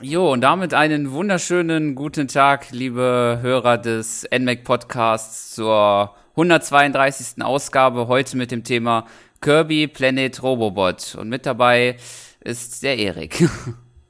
[0.00, 7.42] Jo, und damit einen wunderschönen guten Tag, liebe Hörer des NMAC Podcasts zur 132.
[7.42, 9.06] Ausgabe heute mit dem Thema
[9.40, 11.16] Kirby Planet Robobot.
[11.16, 11.96] Und mit dabei
[12.40, 13.48] ist der Erik.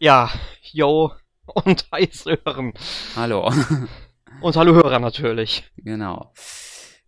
[0.01, 0.31] Ja,
[0.63, 1.11] yo
[1.47, 2.73] und heiß hören.
[3.17, 3.51] Hallo.
[4.41, 5.65] Und hallo Hörer natürlich.
[5.79, 6.33] Genau.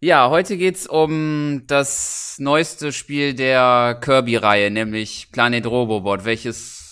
[0.01, 6.90] Ja, heute geht's um das neueste Spiel der Kirby-Reihe, nämlich Planet Robobot, welches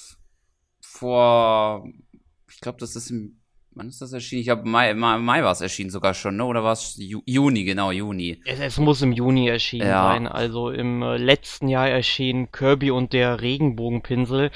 [0.99, 1.87] vor,
[2.51, 3.41] ich glaube, das ist im,
[3.73, 4.41] wann ist das erschienen?
[4.41, 6.45] Ich glaube, Mai, Mai, Mai war es erschienen sogar schon, ne?
[6.45, 8.41] Oder war es Ju Juni, genau, Juni.
[8.45, 10.03] Es, es, muss im Juni erschienen Ja.
[10.03, 10.27] sein.
[10.27, 14.51] Also im äh, letzten Jahr erschien Kirby und der Regenbogenpinsel.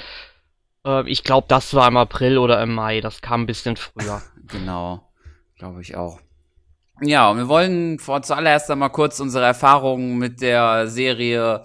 [0.85, 3.01] Äh, ich glaube, das war im April oder im Mai.
[3.01, 4.21] Das kam ein bisschen früher.
[4.45, 5.09] Genau,
[5.57, 6.19] glaube ich auch.
[7.01, 11.63] Ja, und wir wollen vor zuallererst einmal kurz unsere Erfahrungen mit der Serie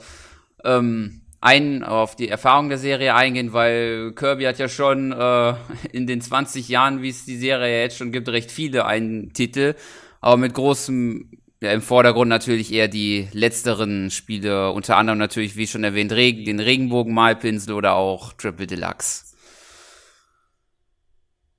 [0.64, 5.54] ähm, ein auf die Erfahrung der Serie eingehen, weil Kirby hat ja schon äh,
[5.92, 9.32] in den 20 Jahren, wie es die Serie ja jetzt schon gibt, recht viele einen
[9.32, 9.74] Titel,
[10.20, 15.66] aber mit großem ja, im Vordergrund natürlich eher die letzteren Spiele, unter anderem natürlich, wie
[15.66, 19.34] schon erwähnt, Regen, den Regenbogen-Malpinsel oder auch Triple Deluxe.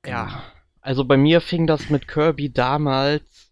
[0.05, 0.43] Ja,
[0.81, 3.51] also bei mir fing das mit Kirby damals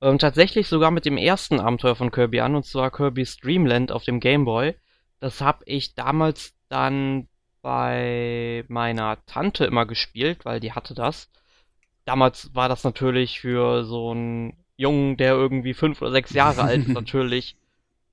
[0.00, 4.04] ähm, tatsächlich sogar mit dem ersten Abenteuer von Kirby an, und zwar Kirby's Dreamland auf
[4.04, 4.76] dem Game Boy.
[5.20, 7.28] Das habe ich damals dann
[7.62, 11.28] bei meiner Tante immer gespielt, weil die hatte das.
[12.04, 16.86] Damals war das natürlich für so einen Jungen, der irgendwie fünf oder sechs Jahre alt
[16.86, 17.56] ist, natürlich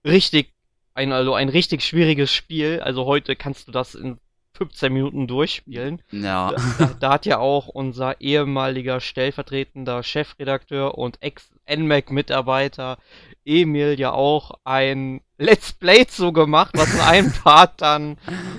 [0.03, 0.51] richtig,
[0.93, 2.81] ein, also ein richtig schwieriges Spiel.
[2.81, 4.19] Also heute kannst du das in
[4.55, 6.01] 15 Minuten durchspielen.
[6.11, 6.53] Ja.
[6.77, 12.97] Da, da hat ja auch unser ehemaliger stellvertretender Chefredakteur und Ex-NMAC-Mitarbeiter
[13.45, 18.17] Emil ja auch ein Let's Play zu gemacht, was in einem Part dann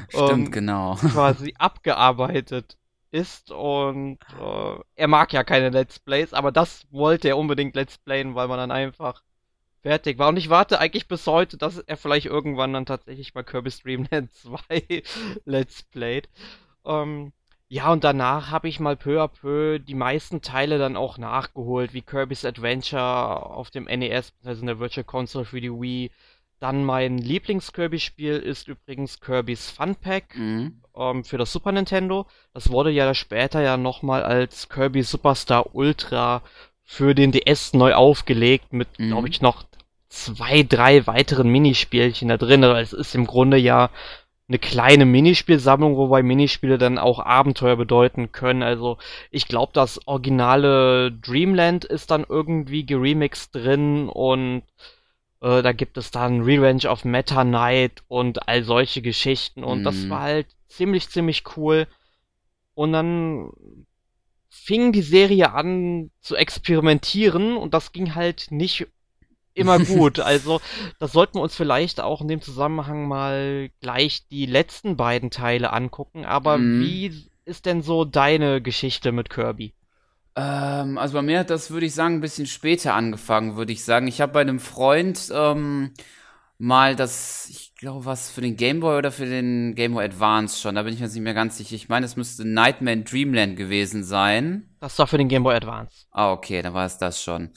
[0.09, 0.95] Stimmt, ähm, genau.
[0.97, 2.77] quasi abgearbeitet
[3.11, 7.99] ist und äh, er mag ja keine Let's Plays, aber das wollte er unbedingt Let's
[7.99, 9.23] Playen, weil man dann einfach
[9.87, 10.31] fertig war.
[10.31, 14.33] Und ich warte eigentlich bis heute, dass er vielleicht irgendwann dann tatsächlich mal Kirby's Dreamland
[14.35, 15.03] 2
[15.45, 16.29] Let's Played.
[16.85, 17.33] Ähm,
[17.69, 21.95] ja, und danach habe ich mal peu à peu die meisten Teile dann auch nachgeholt,
[21.95, 23.01] wie Kirby's Adventure
[23.47, 26.11] auf dem NES, also in der Virtual Console für die Wii.
[26.59, 30.81] Dann mein Lieblings-Kirby-Spiel ist übrigens Kirby's Fun Pack Mhm.
[30.97, 32.27] ähm, für das Super Nintendo.
[32.55, 36.43] Das wurde ja später ja nochmal als Kirby Superstar Ultra
[36.83, 39.09] für den DS neu aufgelegt mit, Mhm.
[39.09, 39.65] glaube ich, noch
[40.09, 42.65] zwei, drei weiteren Minispielchen da drin.
[42.65, 43.91] Also es ist im Grunde ja
[44.49, 48.63] eine kleine Minispielsammlung, wobei Minispiele dann auch Abenteuer bedeuten können.
[48.63, 48.99] Also
[49.33, 54.63] ich glaube, das originale Dreamland ist dann irgendwie geremixed drin und
[55.41, 59.97] äh, da gibt es dann Revenge of Meta Knight und all solche Geschichten und das
[59.97, 60.11] Mhm.
[60.11, 61.89] war halt ziemlich, ziemlich cool.
[62.75, 63.51] Und dann
[64.49, 68.87] fing die Serie an zu experimentieren und das ging halt nicht
[69.57, 70.21] immer gut.
[70.21, 70.61] Also,
[70.99, 75.73] das sollten wir uns vielleicht auch in dem Zusammenhang mal gleich die letzten beiden Teile
[75.73, 76.25] angucken.
[76.25, 76.81] Aber Mhm.
[76.81, 79.73] wie ist denn so deine Geschichte mit Kirby?
[80.37, 83.85] Ähm, also bei mir hat das, würde ich sagen, ein bisschen später angefangen, würde ich
[83.85, 84.07] sagen.
[84.07, 85.93] Ich habe bei einem Freund ähm,
[86.59, 90.61] mal das, ich glaube, was für den Game Boy oder für den Game Boy Advance
[90.61, 91.75] schon, da bin ich mir nicht mehr ganz sicher.
[91.75, 94.69] Ich meine, es müsste Nightmare in Dreamland gewesen sein.
[94.81, 96.07] Das war für den Game Boy Advance.
[96.11, 97.51] Ah, okay, dann war es das schon.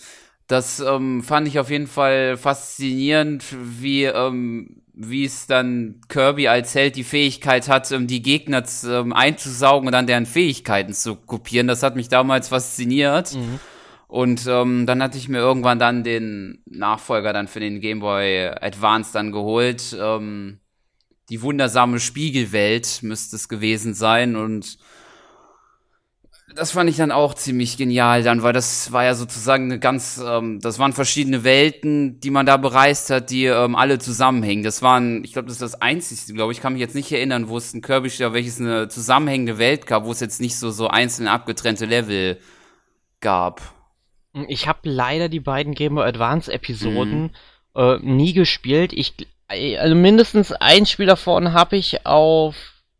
[0.49, 6.73] Das ähm, fand ich auf jeden Fall faszinierend, wie, ähm, wie es dann Kirby als
[6.73, 11.67] Held die Fähigkeit hat, ähm, die Gegner ähm, einzusaugen und dann deren Fähigkeiten zu kopieren.
[11.67, 13.35] Das hat mich damals fasziniert.
[13.35, 13.59] Mhm.
[14.07, 18.47] Und ähm, dann hatte ich mir irgendwann dann den Nachfolger dann für den Game Boy
[18.47, 19.95] Advance dann geholt.
[20.01, 20.61] Ähm,
[21.29, 24.79] die wundersame Spiegelwelt müsste es gewesen sein und
[26.55, 30.21] das fand ich dann auch ziemlich genial dann, weil das war ja sozusagen eine ganz,
[30.25, 34.63] ähm, das waren verschiedene Welten, die man da bereist hat, die ähm, alle zusammenhängen.
[34.63, 37.49] Das waren, ich glaube, das ist das einzigste, glaube ich, kann mich jetzt nicht erinnern,
[37.49, 40.87] wo es ein Kirby-Spiel, welches eine zusammenhängende Welt gab, wo es jetzt nicht so so
[40.87, 42.39] einzelne abgetrennte Level
[43.21, 43.61] gab.
[44.47, 47.31] Ich habe leider die beiden Game Boy Advance Episoden
[47.75, 48.93] äh, nie gespielt.
[48.93, 49.13] Ich,
[49.47, 52.55] also mindestens ein Spiel davon habe ich auf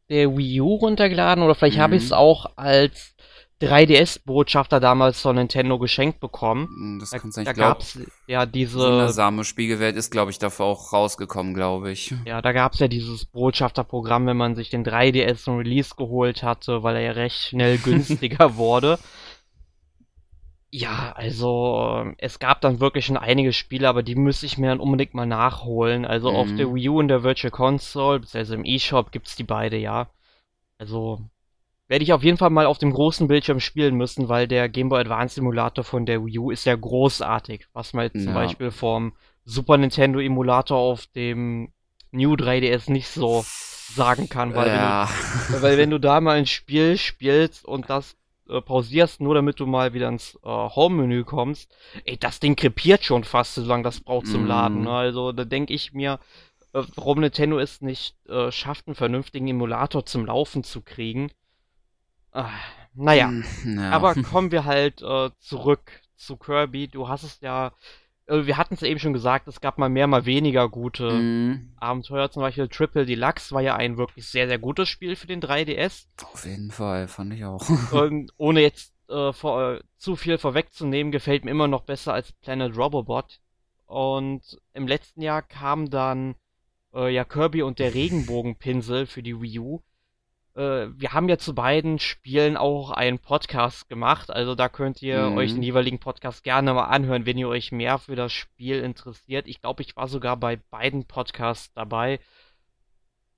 [0.10, 1.98] der Wii U runtergeladen oder vielleicht habe Mhm.
[2.00, 3.14] ich es auch als
[3.62, 6.68] 3DS-Botschafter damals von Nintendo geschenkt bekommen.
[6.68, 7.74] Hm, Das Da, kannst du da nicht glauben.
[7.74, 12.14] gab's ja diese, Wundersame Spiegelwelt ist, glaube ich, dafür auch rausgekommen, glaube ich.
[12.26, 16.84] ja, da gab's ja dieses Botschafterprogramm, wenn man sich den 3DS zum Release geholt hatte,
[16.84, 18.98] weil er ja recht schnell günstiger wurde.
[20.72, 24.68] Ja, also ähm, es gab dann wirklich schon einige Spiele, aber die müsste ich mir
[24.68, 26.06] dann unbedingt mal nachholen.
[26.06, 26.58] Also auf Mhm.
[26.58, 30.10] der Wii U und der Virtual Console, beziehungsweise im eShop gibt's die beide, ja.
[30.78, 31.22] Also
[31.90, 34.90] werde ich auf jeden Fall mal auf dem großen Bildschirm spielen müssen, weil der Game
[34.90, 38.24] Boy Advance Emulator von der Wii U ist ja großartig, was man jetzt ja.
[38.24, 39.14] zum Beispiel vom
[39.44, 41.74] Super Nintendo Emulator auf dem
[42.12, 43.44] New 3DS nicht so
[43.96, 45.10] sagen kann, weil, ja.
[45.48, 48.16] wenn, du, weil wenn du da mal ein Spiel spielst und das
[48.48, 51.76] äh, pausierst, nur damit du mal wieder ins äh, Home-Menü kommst,
[52.06, 54.46] ey, das Ding krepiert schon fast, so lange das braucht zum.
[54.46, 54.84] Laden.
[54.84, 54.92] Ne?
[54.92, 56.20] Also da denke ich mir,
[56.74, 61.32] äh, warum Nintendo es nicht äh, schafft, einen vernünftigen Emulator zum Laufen zu kriegen.
[62.34, 62.44] Äh,
[62.94, 63.44] naja, mm,
[63.78, 63.92] ja.
[63.92, 66.88] aber kommen wir halt äh, zurück zu Kirby.
[66.88, 67.72] Du hast es ja
[68.30, 71.74] äh, wir hatten es eben schon gesagt, es gab mal mehr, mal weniger gute mm.
[71.78, 72.30] Abenteuer.
[72.32, 76.06] Zum Beispiel Triple Deluxe war ja ein wirklich sehr, sehr gutes Spiel für den 3DS.
[76.32, 77.68] Auf jeden Fall, fand ich auch.
[77.92, 82.78] Und ohne jetzt äh, vor, zu viel vorwegzunehmen, gefällt mir immer noch besser als Planet
[82.78, 83.40] Robobot.
[83.88, 86.36] Und im letzten Jahr kam dann
[86.94, 89.82] äh, ja Kirby und der Regenbogenpinsel für die Wii U
[90.60, 95.38] wir haben ja zu beiden Spielen auch einen Podcast gemacht, also da könnt ihr mhm.
[95.38, 99.48] euch den jeweiligen Podcast gerne mal anhören, wenn ihr euch mehr für das Spiel interessiert.
[99.48, 102.20] Ich glaube, ich war sogar bei beiden Podcasts dabei.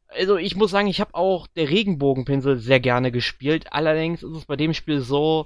[0.07, 3.71] Also ich muss sagen, ich habe auch der Regenbogenpinsel sehr gerne gespielt.
[3.71, 5.45] Allerdings ist es bei dem Spiel so,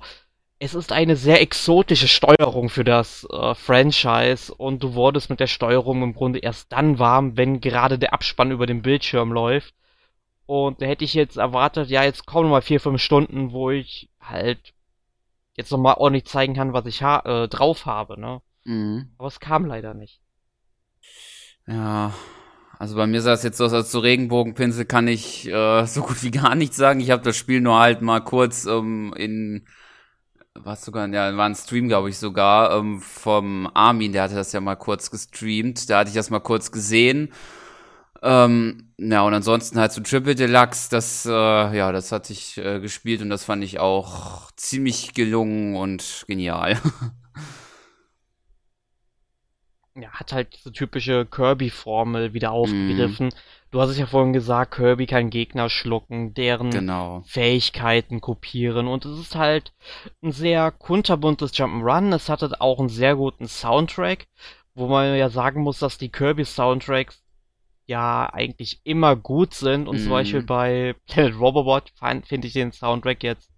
[0.59, 5.47] es ist eine sehr exotische Steuerung für das äh, Franchise und du wurdest mit der
[5.47, 9.75] Steuerung im Grunde erst dann warm, wenn gerade der Abspann über dem Bildschirm läuft.
[10.45, 14.09] Und da hätte ich jetzt erwartet, ja, jetzt kommen mal vier, fünf Stunden, wo ich
[14.19, 14.73] halt
[15.55, 18.41] jetzt nochmal ordentlich zeigen kann, was ich ha äh, drauf habe, ne?
[18.65, 19.09] Mhm.
[19.17, 20.19] Aber es kam leider nicht.
[21.67, 22.13] Ja,
[22.77, 26.01] also bei mir sah es jetzt so aus, als zu Regenbogenpinsel kann ich äh, so
[26.03, 26.99] gut wie gar nichts sagen.
[26.99, 29.65] Ich habe das Spiel nur halt mal kurz ähm, in
[30.53, 34.53] was sogar, ja, war ein Stream, glaube ich, sogar, ähm, vom Armin, der hatte das
[34.53, 35.89] ja mal kurz gestreamt.
[35.89, 37.33] Da hatte ich das mal kurz gesehen
[38.21, 42.79] ähm, ja, und ansonsten halt so Triple Deluxe, das, äh, ja, das hatte ich äh,
[42.79, 46.79] gespielt und das fand ich auch ziemlich gelungen und genial.
[49.95, 53.27] ja, hat halt diese typische Kirby-Formel wieder aufgegriffen.
[53.27, 53.33] Mm.
[53.71, 57.23] Du hast es ja vorhin gesagt, Kirby kann Gegner schlucken, deren genau.
[57.25, 59.73] Fähigkeiten kopieren und es ist halt
[60.23, 62.15] ein sehr kunterbuntes Jump'n'Run.
[62.15, 64.27] Es hatte auch einen sehr guten Soundtrack,
[64.73, 67.24] wo man ja sagen muss, dass die Kirby-Soundtracks
[67.87, 69.87] ja eigentlich immer gut sind.
[69.87, 70.03] Und mm.
[70.03, 70.45] zum Beispiel mhm.
[70.45, 71.91] bei Planet Robobot
[72.27, 73.49] finde ich den Soundtrack jetzt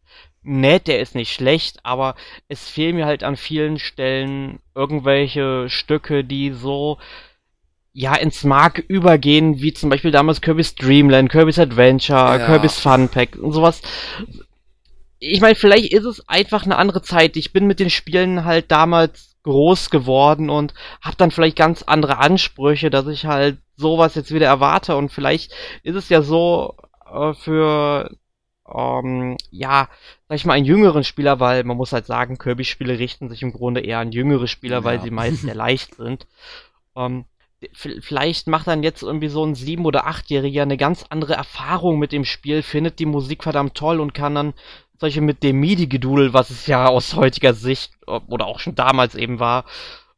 [0.47, 2.15] nett, der ist nicht schlecht, aber
[2.47, 6.97] es fehlen mir halt an vielen Stellen irgendwelche Stücke, die so
[7.91, 12.45] ja ins Mark übergehen, wie zum Beispiel damals Kirby's Dreamland, Kirby's Adventure, ja.
[12.45, 13.81] Kirby's Fun Pack und sowas.
[15.19, 17.35] Ich meine, vielleicht ist es einfach eine andere Zeit.
[17.37, 22.17] Ich bin mit den Spielen halt damals groß geworden und habe dann vielleicht ganz andere
[22.17, 25.53] Ansprüche, dass ich halt sowas jetzt wieder erwarte und vielleicht
[25.83, 26.75] ist es ja so
[27.09, 28.11] äh, für
[28.73, 29.87] ähm, ja,
[30.27, 33.53] sag ich mal, einen jüngeren Spieler, weil man muss halt sagen, Kirby-Spiele richten sich im
[33.53, 34.83] Grunde eher an jüngere Spieler, ja.
[34.83, 36.27] weil sie meist sehr leicht sind.
[36.95, 37.23] Ähm,
[37.71, 42.11] vielleicht macht dann jetzt irgendwie so ein sieben- oder achtjähriger eine ganz andere Erfahrung mit
[42.11, 44.53] dem Spiel, findet die Musik verdammt toll und kann dann
[44.97, 49.39] solche mit dem MIDI-Gedudel, was es ja aus heutiger Sicht oder auch schon damals eben
[49.39, 49.65] war,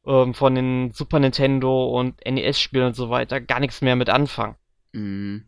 [0.06, 4.56] ähm, von den Super Nintendo und NES-Spielen und so weiter, gar nichts mehr mit anfangen.
[4.94, 5.46] Mhm.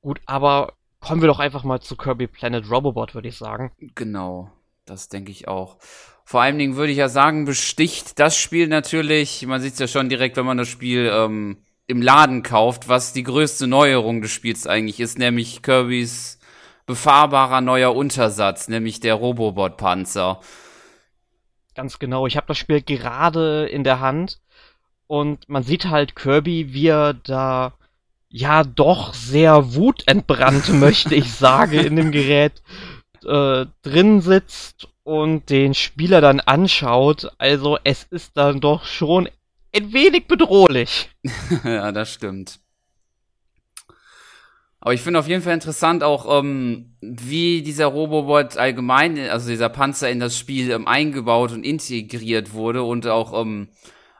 [0.00, 3.72] Gut, aber kommen wir doch einfach mal zu Kirby Planet Robobot, würde ich sagen.
[3.94, 4.50] Genau,
[4.84, 5.78] das denke ich auch.
[6.26, 9.88] Vor allen Dingen würde ich ja sagen, besticht das Spiel natürlich, man sieht es ja
[9.88, 14.30] schon direkt, wenn man das Spiel ähm, im Laden kauft, was die größte Neuerung des
[14.30, 16.38] Spiels eigentlich ist, nämlich Kirbys
[16.86, 20.40] befahrbarer neuer Untersatz, nämlich der Robobot-Panzer.
[21.74, 24.40] Ganz genau, ich habe das Spiel gerade in der Hand
[25.06, 27.72] und man sieht halt Kirby, wie er da
[28.28, 32.62] ja doch sehr wutentbrannt, möchte ich sagen, in dem Gerät
[33.24, 37.30] äh, drin sitzt und den Spieler dann anschaut.
[37.38, 39.28] Also es ist dann doch schon
[39.74, 41.10] ein wenig bedrohlich.
[41.64, 42.60] ja, das stimmt.
[44.84, 49.70] Aber ich finde auf jeden Fall interessant auch, ähm, wie dieser Robobot allgemein, also dieser
[49.70, 53.68] Panzer in das Spiel ähm, eingebaut und integriert wurde und auch ähm,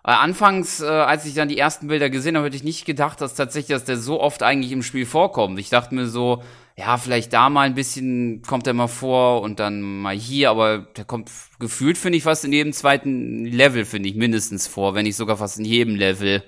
[0.04, 3.21] äh, anfangs, äh, als ich dann die ersten Bilder gesehen habe, hätte ich nicht gedacht,
[3.21, 5.59] dass tatsächlich, dass der so oft eigentlich im Spiel vorkommt.
[5.59, 6.42] Ich dachte mir so,
[6.78, 10.78] ja, vielleicht da mal ein bisschen kommt er mal vor und dann mal hier, aber
[10.78, 15.04] der kommt gefühlt, finde ich, fast in jedem zweiten Level, finde ich, mindestens vor, wenn
[15.04, 16.42] nicht sogar fast in jedem Level.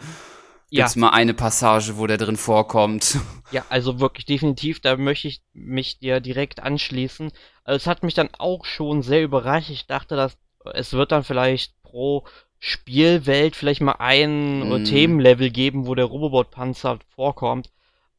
[0.69, 0.83] Ja.
[0.83, 3.19] Gibt's mal eine Passage, wo der drin vorkommt.
[3.53, 7.31] Ja, also wirklich definitiv, da möchte ich mich dir direkt anschließen.
[7.63, 9.71] Also es hat mich dann auch schon sehr überrascht.
[9.71, 10.37] Ich dachte, dass
[10.75, 12.25] es wird dann vielleicht pro
[12.59, 14.85] Spielwelt vielleicht mal ein mm.
[14.85, 17.71] Themenlevel geben, wo der Robobot-Panzer vorkommt.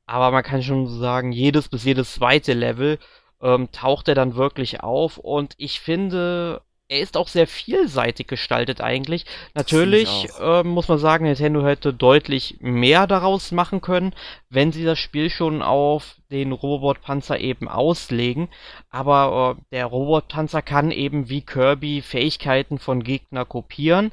[0.06, 2.98] aber man kann schon sagen, jedes bis jedes zweite Level
[3.42, 8.82] ähm, taucht er dann wirklich auf und ich finde, er ist auch sehr vielseitig gestaltet
[8.82, 9.26] eigentlich.
[9.54, 14.14] Natürlich äh, muss man sagen, Nintendo hätte deutlich mehr daraus machen können,
[14.50, 18.48] wenn sie das Spiel schon auf den Robotpanzer eben auslegen.
[18.90, 24.12] Aber äh, der Robotpanzer kann eben wie Kirby Fähigkeiten von Gegner kopieren.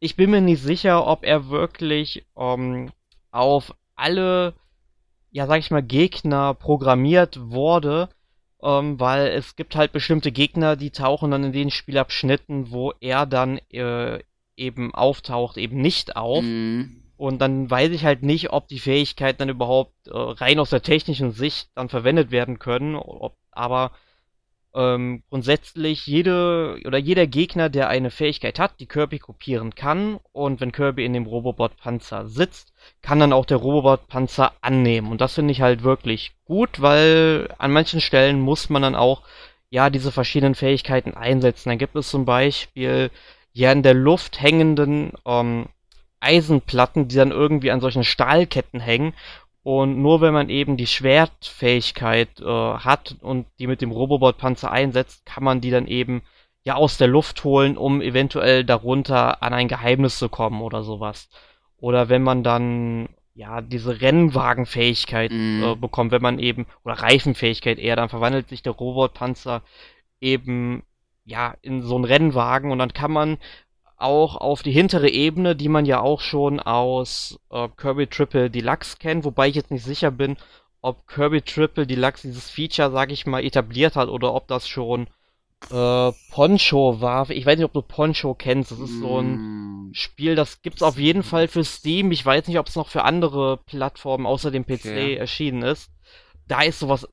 [0.00, 2.90] Ich bin mir nicht sicher, ob er wirklich ähm,
[3.30, 4.54] auf alle,
[5.30, 8.08] ja sag ich mal, Gegner programmiert wurde
[8.62, 13.26] ähm, weil es gibt halt bestimmte Gegner, die tauchen dann in den Spielabschnitten, wo er
[13.26, 14.20] dann äh,
[14.56, 16.42] eben auftaucht, eben nicht auf.
[16.42, 17.02] Mhm.
[17.16, 20.82] Und dann weiß ich halt nicht, ob die Fähigkeiten dann überhaupt äh, rein aus der
[20.82, 22.94] technischen Sicht dann verwendet werden können.
[22.94, 23.92] Ob, aber
[24.74, 30.60] ähm, grundsätzlich jede oder jeder Gegner, der eine Fähigkeit hat, die Kirby kopieren kann und
[30.60, 35.10] wenn Kirby in dem Robobot-Panzer sitzt, kann dann auch der Robobot-Panzer annehmen.
[35.10, 39.22] Und das finde ich halt wirklich gut, weil an manchen Stellen muss man dann auch
[39.70, 41.68] ja diese verschiedenen Fähigkeiten einsetzen.
[41.68, 43.10] Dann gibt es zum Beispiel
[43.52, 45.66] ja in der Luft hängenden ähm,
[46.20, 49.12] Eisenplatten, die dann irgendwie an solchen Stahlketten hängen
[49.66, 55.26] und nur wenn man eben die Schwertfähigkeit äh, hat und die mit dem Robobot-Panzer einsetzt,
[55.26, 56.22] kann man die dann eben
[56.62, 61.28] ja aus der Luft holen, um eventuell darunter an ein Geheimnis zu kommen oder sowas.
[61.78, 65.62] Oder wenn man dann ja diese Rennwagenfähigkeit mm.
[65.62, 69.62] äh, bekommt, wenn man eben oder Reifenfähigkeit eher, dann verwandelt sich der Robotpanzer
[70.20, 70.82] eben
[71.24, 73.38] ja in so einen Rennwagen und dann kann man
[73.96, 78.96] auch auf die hintere Ebene, die man ja auch schon aus äh, Kirby Triple Deluxe
[78.98, 80.36] kennt, wobei ich jetzt nicht sicher bin,
[80.82, 85.08] ob Kirby Triple Deluxe dieses Feature, sag ich mal, etabliert hat oder ob das schon
[85.70, 87.30] äh, Poncho war.
[87.30, 88.70] Ich weiß nicht, ob du Poncho kennst.
[88.70, 89.94] Das ist so ein mm.
[89.94, 92.12] Spiel, das gibt's auf jeden Fall für Steam.
[92.12, 95.14] Ich weiß nicht, ob es noch für andere Plattformen außer dem PC okay.
[95.14, 95.90] erschienen ist.
[96.46, 97.08] Da ist sowas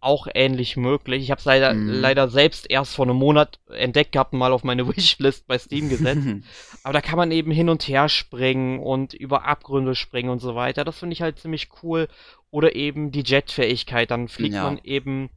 [0.00, 1.24] auch ähnlich möglich.
[1.24, 1.88] Ich habe es leider, mm.
[1.88, 6.26] leider selbst erst vor einem Monat entdeckt gehabt mal auf meine Wishlist bei Steam gesetzt.
[6.84, 10.54] Aber da kann man eben hin und her springen und über Abgründe springen und so
[10.54, 10.84] weiter.
[10.84, 12.08] Das finde ich halt ziemlich cool.
[12.50, 14.10] Oder eben die Jet-Fähigkeit.
[14.10, 14.62] Dann fliegt ja.
[14.62, 15.30] man eben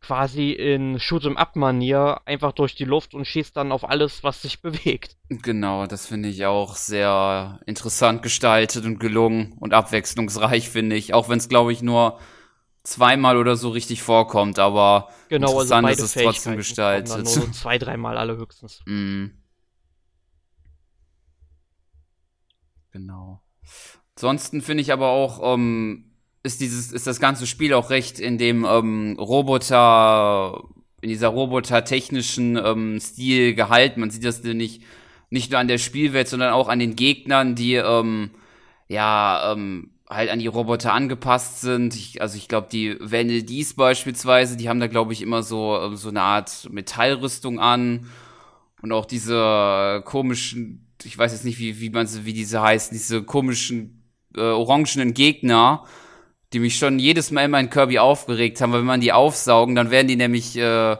[0.00, 5.16] quasi in Shoot'em-up-Manier einfach durch die Luft und schießt dann auf alles, was sich bewegt.
[5.28, 11.12] Genau, das finde ich auch sehr interessant gestaltet und gelungen und abwechslungsreich, finde ich.
[11.12, 12.18] Auch wenn es, glaube ich, nur
[12.84, 17.16] zweimal oder so richtig vorkommt, aber genau, also interessant also ist es trotzdem gestaltet.
[17.16, 18.82] Nur so zwei, dreimal alle höchstens.
[18.86, 19.26] Mm.
[22.92, 23.42] Genau.
[24.14, 26.15] Ansonsten finde ich aber auch, ähm,
[26.46, 30.64] ist dieses, ist das ganze Spiel auch recht in dem ähm, Roboter,
[31.02, 34.00] in dieser Roboter-technischen ähm, Stil gehalten.
[34.00, 34.82] Man sieht das nicht,
[35.28, 38.30] nicht nur an der Spielwelt, sondern auch an den Gegnern, die ähm,
[38.88, 41.94] ja ähm, halt an die Roboter angepasst sind.
[41.96, 45.96] Ich, also ich glaube, die Vanildies beispielsweise, die haben da, glaube ich, immer so, ähm,
[45.96, 48.08] so eine Art Metallrüstung an.
[48.82, 53.24] Und auch diese komischen, ich weiß jetzt nicht, wie, wie man wie diese heißen, diese
[53.24, 54.04] komischen
[54.36, 55.84] äh, orangenen Gegner,
[56.56, 59.74] die mich schon jedes Mal immer in Kirby aufgeregt haben, weil wenn man die aufsaugen,
[59.74, 60.96] dann werden die nämlich äh,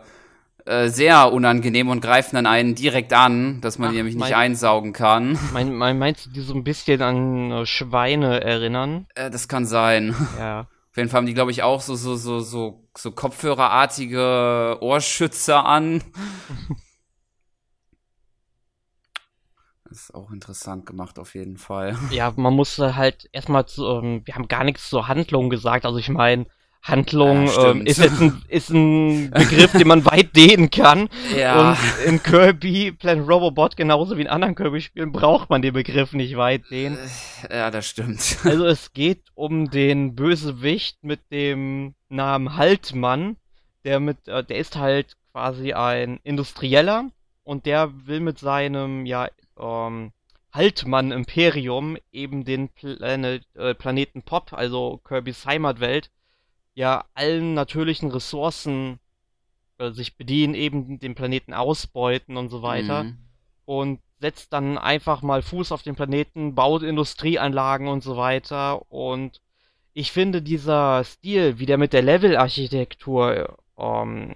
[0.66, 4.36] äh, sehr unangenehm und greifen dann einen direkt an, dass man Ach, die nämlich nicht
[4.36, 5.38] einsaugen kann.
[5.54, 9.06] Mein, mein, meinst du, die so ein bisschen an äh, Schweine erinnern?
[9.14, 10.14] Äh, das kann sein.
[10.38, 10.60] Ja.
[10.90, 15.64] Auf jeden Fall haben die, glaube ich, auch so, so, so, so, so Kopfhörerartige Ohrschützer
[15.64, 16.02] an.
[19.88, 21.96] Das ist auch interessant gemacht, auf jeden Fall.
[22.10, 25.84] Ja, man muss halt erstmal, zu, ähm, wir haben gar nichts zur Handlung gesagt.
[25.86, 26.46] Also ich meine,
[26.86, 31.08] Handlung ja, ähm, ist jetzt ein, ist ein Begriff, den man weit dehnen kann.
[31.36, 31.70] Ja.
[31.70, 36.36] Und in Kirby Planet Robobot, genauso wie in anderen Kirby-Spielen, braucht man den Begriff nicht
[36.36, 36.96] weit dehnen.
[37.48, 38.38] Äh, ja, das stimmt.
[38.44, 43.36] Also es geht um den Bösewicht mit dem Namen Haltmann.
[43.84, 47.10] Der mit, äh, der ist halt quasi ein Industrieller
[47.42, 50.12] und der will mit seinem, ja, ähm,
[50.52, 56.10] Haltmann Imperium eben den Planet, äh, Planeten Pop, also Kirby's Heimatwelt,
[56.74, 58.98] ja allen natürlichen Ressourcen
[59.78, 63.04] äh, sich bedienen, eben den Planeten ausbeuten und so weiter.
[63.04, 63.18] Mhm.
[63.64, 68.90] Und setzt dann einfach mal Fuß auf den Planeten, baut Industrieanlagen und so weiter.
[68.90, 69.42] Und
[69.92, 74.34] ich finde dieser Stil, wie der mit der Levelarchitektur ähm,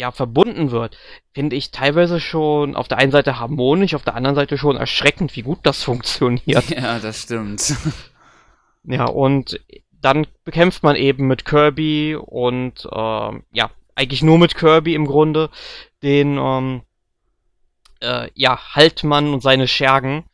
[0.00, 0.96] ja verbunden wird,
[1.32, 5.36] finde ich teilweise schon auf der einen Seite harmonisch, auf der anderen Seite schon erschreckend,
[5.36, 6.68] wie gut das funktioniert.
[6.70, 7.74] Ja, das stimmt.
[8.82, 9.60] Ja, und
[10.00, 15.50] dann bekämpft man eben mit Kirby und äh, ja, eigentlich nur mit Kirby im Grunde
[16.02, 16.80] den ähm,
[18.00, 20.24] äh, ja, Haltmann und seine Schergen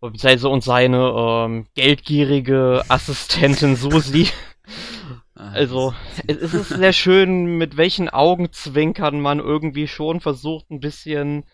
[0.00, 4.30] beziehungsweise und seine ähm, geldgierige Assistentin Susi.
[5.36, 5.94] Also,
[6.26, 11.44] es ist sehr schön, mit welchen Augenzwinkern man irgendwie schon versucht, ein bisschen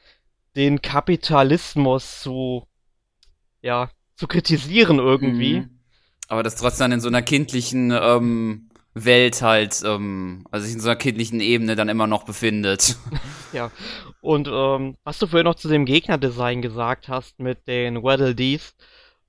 [0.55, 2.67] den Kapitalismus zu,
[3.61, 5.61] ja, zu kritisieren irgendwie.
[5.61, 5.81] Mhm.
[6.29, 10.89] Aber das trotzdem in so einer kindlichen ähm, Welt halt, ähm, also sich in so
[10.89, 12.97] einer kindlichen Ebene dann immer noch befindet.
[13.53, 13.71] ja.
[14.21, 18.77] Und ähm, was du vorher noch zu dem Gegnerdesign gesagt hast mit den Waddle Dees,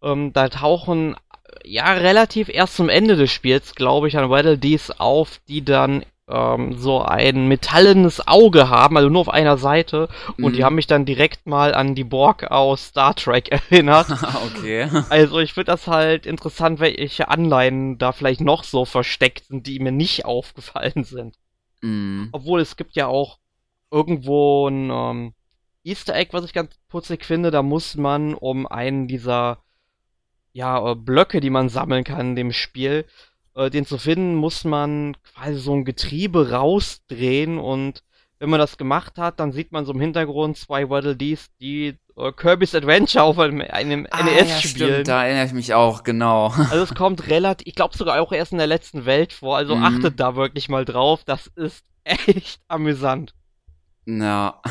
[0.03, 1.15] ähm, da tauchen
[1.63, 6.03] ja relativ erst zum Ende des Spiels, glaube ich, an Waddle Dees auf, die dann
[6.27, 10.07] ähm, so ein metallenes Auge haben, also nur auf einer Seite.
[10.38, 10.53] Und mhm.
[10.53, 14.07] die haben mich dann direkt mal an die Borg aus Star Trek erinnert.
[14.57, 14.89] okay.
[15.10, 19.79] Also ich finde das halt interessant, welche Anleihen da vielleicht noch so versteckt sind, die
[19.79, 21.36] mir nicht aufgefallen sind.
[21.81, 22.29] Mhm.
[22.31, 23.39] Obwohl es gibt ja auch
[23.91, 25.33] irgendwo ein ähm,
[25.83, 27.51] Easter Egg, was ich ganz putzig finde.
[27.51, 29.60] Da muss man um einen dieser
[30.53, 33.05] ja, äh, Blöcke, die man sammeln kann in dem Spiel,
[33.55, 38.03] äh, den zu finden, muss man quasi so ein Getriebe rausdrehen und
[38.39, 41.98] wenn man das gemacht hat, dann sieht man so im Hintergrund zwei Waddle Dees, die
[42.17, 44.91] äh, Kirby's Adventure auf einem, einem ah, NES ja, spielen.
[44.91, 46.48] Stimmt, da erinnere ich mich auch, genau.
[46.48, 49.75] Also es kommt relativ, ich glaube sogar auch erst in der letzten Welt vor, also
[49.75, 49.83] mhm.
[49.83, 53.33] achtet da wirklich mal drauf, das ist echt amüsant.
[54.05, 54.62] Ja.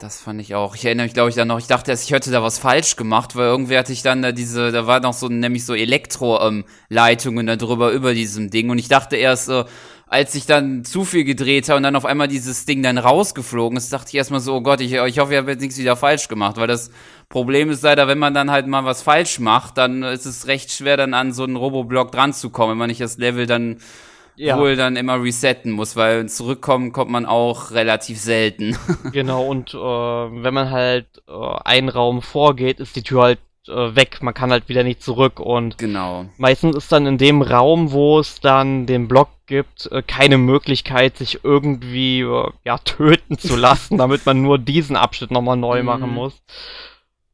[0.00, 0.76] Das fand ich auch.
[0.76, 2.94] Ich erinnere mich, glaube ich, dann noch, ich dachte erst, ich hätte da was falsch
[2.94, 7.40] gemacht, weil irgendwie hatte ich dann da diese, da war noch so, nämlich so Elektroleitungen
[7.40, 9.64] ähm, da drüber über diesem Ding und ich dachte erst, äh,
[10.06, 13.76] als ich dann zu viel gedreht habe und dann auf einmal dieses Ding dann rausgeflogen
[13.76, 15.96] ist, dachte ich erstmal so, oh Gott, ich, ich hoffe, ich habe jetzt nichts wieder
[15.96, 16.92] falsch gemacht, weil das
[17.28, 20.70] Problem ist leider, wenn man dann halt mal was falsch macht, dann ist es recht
[20.70, 23.78] schwer, dann an so einen Roboblock dran zu kommen, wenn man nicht das Level dann
[24.38, 24.58] ja.
[24.58, 28.76] wohl dann immer resetten muss, weil zurückkommen kommt man auch relativ selten.
[29.12, 31.32] genau, und äh, wenn man halt äh,
[31.64, 34.18] einen Raum vorgeht, ist die Tür halt äh, weg.
[34.22, 36.26] Man kann halt wieder nicht zurück und genau.
[36.36, 41.16] meistens ist dann in dem Raum, wo es dann den Block gibt, äh, keine Möglichkeit,
[41.16, 46.10] sich irgendwie äh, ja töten zu lassen, damit man nur diesen Abschnitt nochmal neu machen
[46.10, 46.14] mhm.
[46.14, 46.42] muss.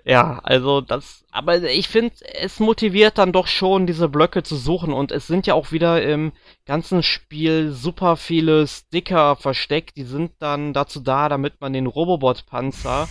[0.06, 4.92] Ja, also das, aber ich finde, es motiviert dann doch schon, diese Blöcke zu suchen
[4.92, 6.32] und es sind ja auch wieder im
[6.66, 13.08] ganzen Spiel super viele Sticker versteckt, die sind dann dazu da, damit man den Robobot-Panzer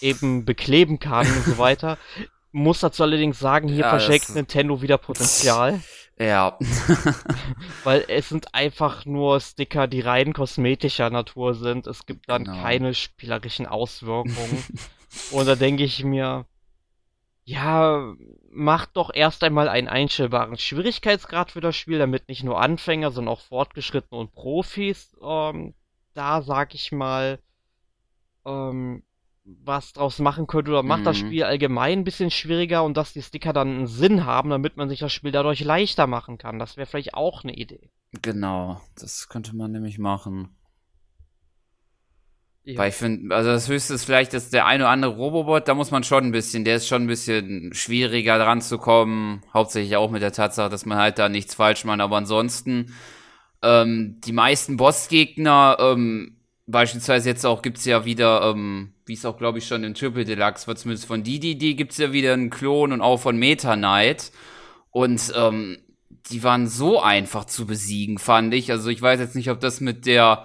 [0.00, 1.98] eben bekleben kann und so weiter.
[2.50, 5.80] Muss dazu allerdings sagen, hier ja, verschenkt Nintendo wieder Potenzial.
[6.20, 6.58] Ja.
[7.84, 11.86] Weil es sind einfach nur Sticker, die rein kosmetischer Natur sind.
[11.86, 12.60] Es gibt dann genau.
[12.60, 14.64] keine spielerischen Auswirkungen.
[15.30, 16.46] Und da denke ich mir,
[17.44, 18.14] ja,
[18.50, 23.32] macht doch erst einmal einen einstellbaren Schwierigkeitsgrad für das Spiel, damit nicht nur Anfänger, sondern
[23.32, 25.74] auch Fortgeschrittene und Profis ähm,
[26.14, 27.38] da, sag ich mal,
[28.44, 29.02] ähm,
[29.44, 31.04] was draus machen könnte oder macht mhm.
[31.04, 34.76] das Spiel allgemein ein bisschen schwieriger und dass die Sticker dann einen Sinn haben, damit
[34.76, 36.58] man sich das Spiel dadurch leichter machen kann.
[36.58, 37.90] Das wäre vielleicht auch eine Idee.
[38.20, 40.56] Genau, das könnte man nämlich machen.
[42.68, 42.80] Ja.
[42.80, 45.74] Weil ich finde, also das höchste ist vielleicht, dass der eine oder andere Robobot, da
[45.74, 49.40] muss man schon ein bisschen, der ist schon ein bisschen schwieriger dran zu kommen.
[49.54, 52.00] Hauptsächlich auch mit der Tatsache, dass man halt da nichts falsch macht.
[52.00, 52.94] Aber ansonsten,
[53.62, 59.38] ähm, die meisten Bossgegner, ähm, beispielsweise jetzt auch gibt's ja wieder, ähm, wie es auch
[59.38, 62.92] glaube ich schon in Triple Deluxe war, zumindest von DDD gibt's ja wieder einen Klon
[62.92, 64.30] und auch von Meta Knight.
[64.90, 65.78] Und ähm,
[66.30, 68.70] die waren so einfach zu besiegen, fand ich.
[68.70, 70.44] Also ich weiß jetzt nicht, ob das mit der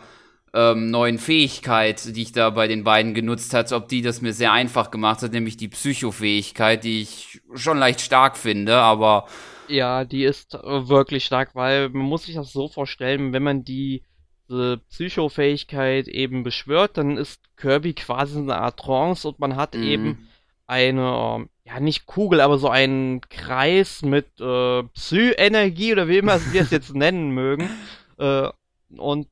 [0.54, 4.34] ähm, neuen Fähigkeit, die ich da bei den beiden genutzt hatte, ob die das mir
[4.34, 9.28] sehr einfach gemacht hat, nämlich die Psychofähigkeit, die ich schon leicht stark finde, aber
[9.68, 13.64] ja, die ist äh, wirklich stark, weil man muss sich das so vorstellen, wenn man
[13.64, 14.04] die
[14.50, 19.84] diese Psychofähigkeit eben beschwört, dann ist Kirby quasi eine Art Trance und man hat mhm.
[19.84, 20.28] eben
[20.68, 26.58] eine, ja nicht Kugel, aber so einen Kreis mit äh, Psy-Energie oder wie immer sie
[26.58, 27.70] es jetzt nennen mögen.
[28.18, 28.50] Äh,
[28.98, 29.28] und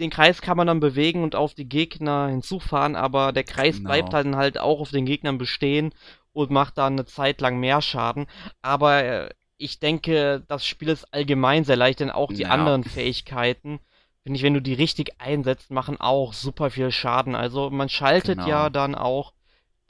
[0.00, 3.90] den Kreis kann man dann bewegen und auf die Gegner hinzufahren, aber der Kreis genau.
[3.90, 5.92] bleibt dann halt auch auf den Gegnern bestehen
[6.32, 8.26] und macht dann eine Zeit lang mehr Schaden.
[8.62, 12.48] Aber äh, ich denke, das Spiel ist allgemein sehr leicht, denn auch die ja.
[12.48, 13.78] anderen Fähigkeiten,
[14.22, 17.34] finde ich, wenn du die richtig einsetzt, machen auch super viel Schaden.
[17.34, 18.48] Also man schaltet genau.
[18.48, 19.32] ja dann auch,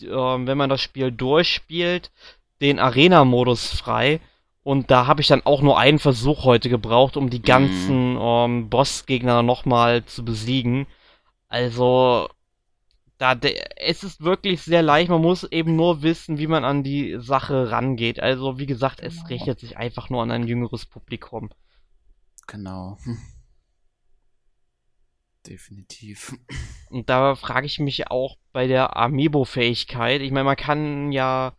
[0.01, 2.11] äh, wenn man das Spiel durchspielt,
[2.61, 4.21] den Arena-Modus frei.
[4.63, 7.45] Und da habe ich dann auch nur einen Versuch heute gebraucht, um die mhm.
[7.45, 8.21] ganzen mhm.
[8.21, 10.87] ähm, Bossgegner nochmal zu besiegen.
[11.49, 12.29] Also,
[13.19, 13.39] da
[13.77, 15.11] es ist wirklich sehr leicht.
[15.11, 18.21] Man muss eben nur wissen, wie man an die Sache rangeht.
[18.21, 19.29] Also, wie gesagt, es genau.
[19.29, 21.51] richtet sich einfach nur an ein jüngeres Publikum.
[22.47, 22.99] Genau.
[25.47, 26.35] Definitiv.
[26.91, 30.21] Und da frage ich mich auch bei der Amiibo-Fähigkeit.
[30.21, 31.55] Ich meine, man kann ja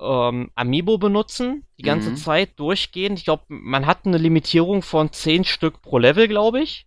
[0.00, 2.16] ähm, Amiibo benutzen, die ganze Mhm.
[2.16, 3.18] Zeit durchgehend.
[3.18, 6.84] Ich glaube, man hat eine Limitierung von 10 Stück pro Level, glaube ich.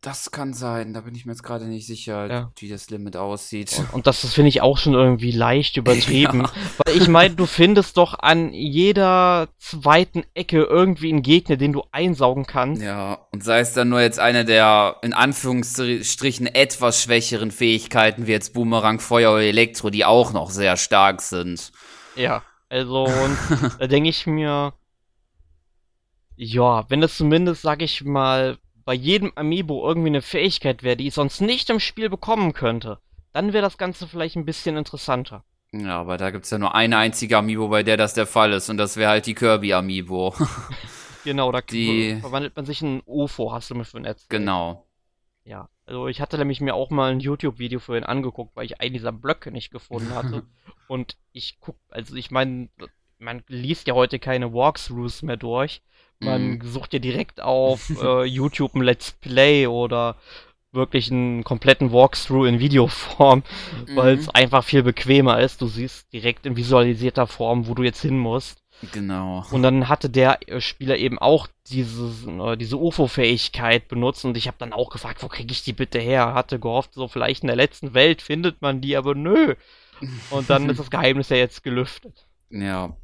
[0.00, 2.52] Das kann sein, da bin ich mir jetzt gerade nicht sicher, Ja.
[2.58, 3.74] wie das Limit aussieht.
[3.78, 6.40] Und, und das, das finde ich auch schon irgendwie leicht übertrieben.
[6.44, 6.50] Ja.
[6.84, 11.84] Weil ich meine, du findest doch an jeder zweiten Ecke irgendwie einen Gegner, den du
[11.90, 12.82] einsaugen kannst.
[12.82, 18.32] Ja, und sei es dann nur jetzt eine der in Anführungsstrichen etwas schwächeren Fähigkeiten, wie
[18.32, 21.72] jetzt Boomerang, Feuer oder Elektro, die auch noch sehr stark sind.
[22.16, 23.36] Ja, also und
[23.78, 24.72] da denke ich mir,
[26.36, 31.06] ja, wenn es zumindest, sag ich mal, bei jedem Amiibo irgendwie eine Fähigkeit wäre, die
[31.08, 32.98] ich sonst nicht im Spiel bekommen könnte,
[33.32, 35.44] dann wäre das Ganze vielleicht ein bisschen interessanter.
[35.72, 38.68] Ja, aber da gibt's ja nur eine einzige Amiibo, bei der das der Fall ist,
[38.70, 40.34] und das wäre halt die Kirby Amiibo.
[41.24, 44.28] Genau, da Die- verwandelt man sich in ein UFO, hast du mir vorhin erzählt.
[44.30, 44.86] genau.
[45.44, 48.80] Ja, also ich hatte nämlich mir auch mal ein YouTube-Video für ihn angeguckt, weil ich
[48.80, 50.42] einen dieser Blöcke nicht gefunden hatte.
[50.86, 52.68] Und ich guck, also ich meine,
[53.18, 55.82] man liest ja heute keine Walkthroughs mehr durch.
[56.20, 56.60] Man Mhm.
[56.62, 60.16] sucht ja direkt auf äh, YouTube ein Let's Play oder
[60.72, 63.42] wirklich einen kompletten Walkthrough in Videoform,
[63.94, 64.30] weil es Mhm.
[64.34, 65.60] einfach viel bequemer ist.
[65.62, 68.63] Du siehst direkt in visualisierter Form, wo du jetzt hin musst.
[68.92, 69.44] Genau.
[69.50, 74.46] Und dann hatte der äh, Spieler eben auch dieses, äh, diese UFO-Fähigkeit benutzt und ich
[74.46, 76.34] habe dann auch gefragt, wo kriege ich die bitte her?
[76.34, 79.54] Hatte gehofft, so vielleicht in der letzten Welt findet man die, aber nö.
[80.30, 82.26] Und dann ist das Geheimnis ja jetzt gelüftet.
[82.50, 82.96] Ja.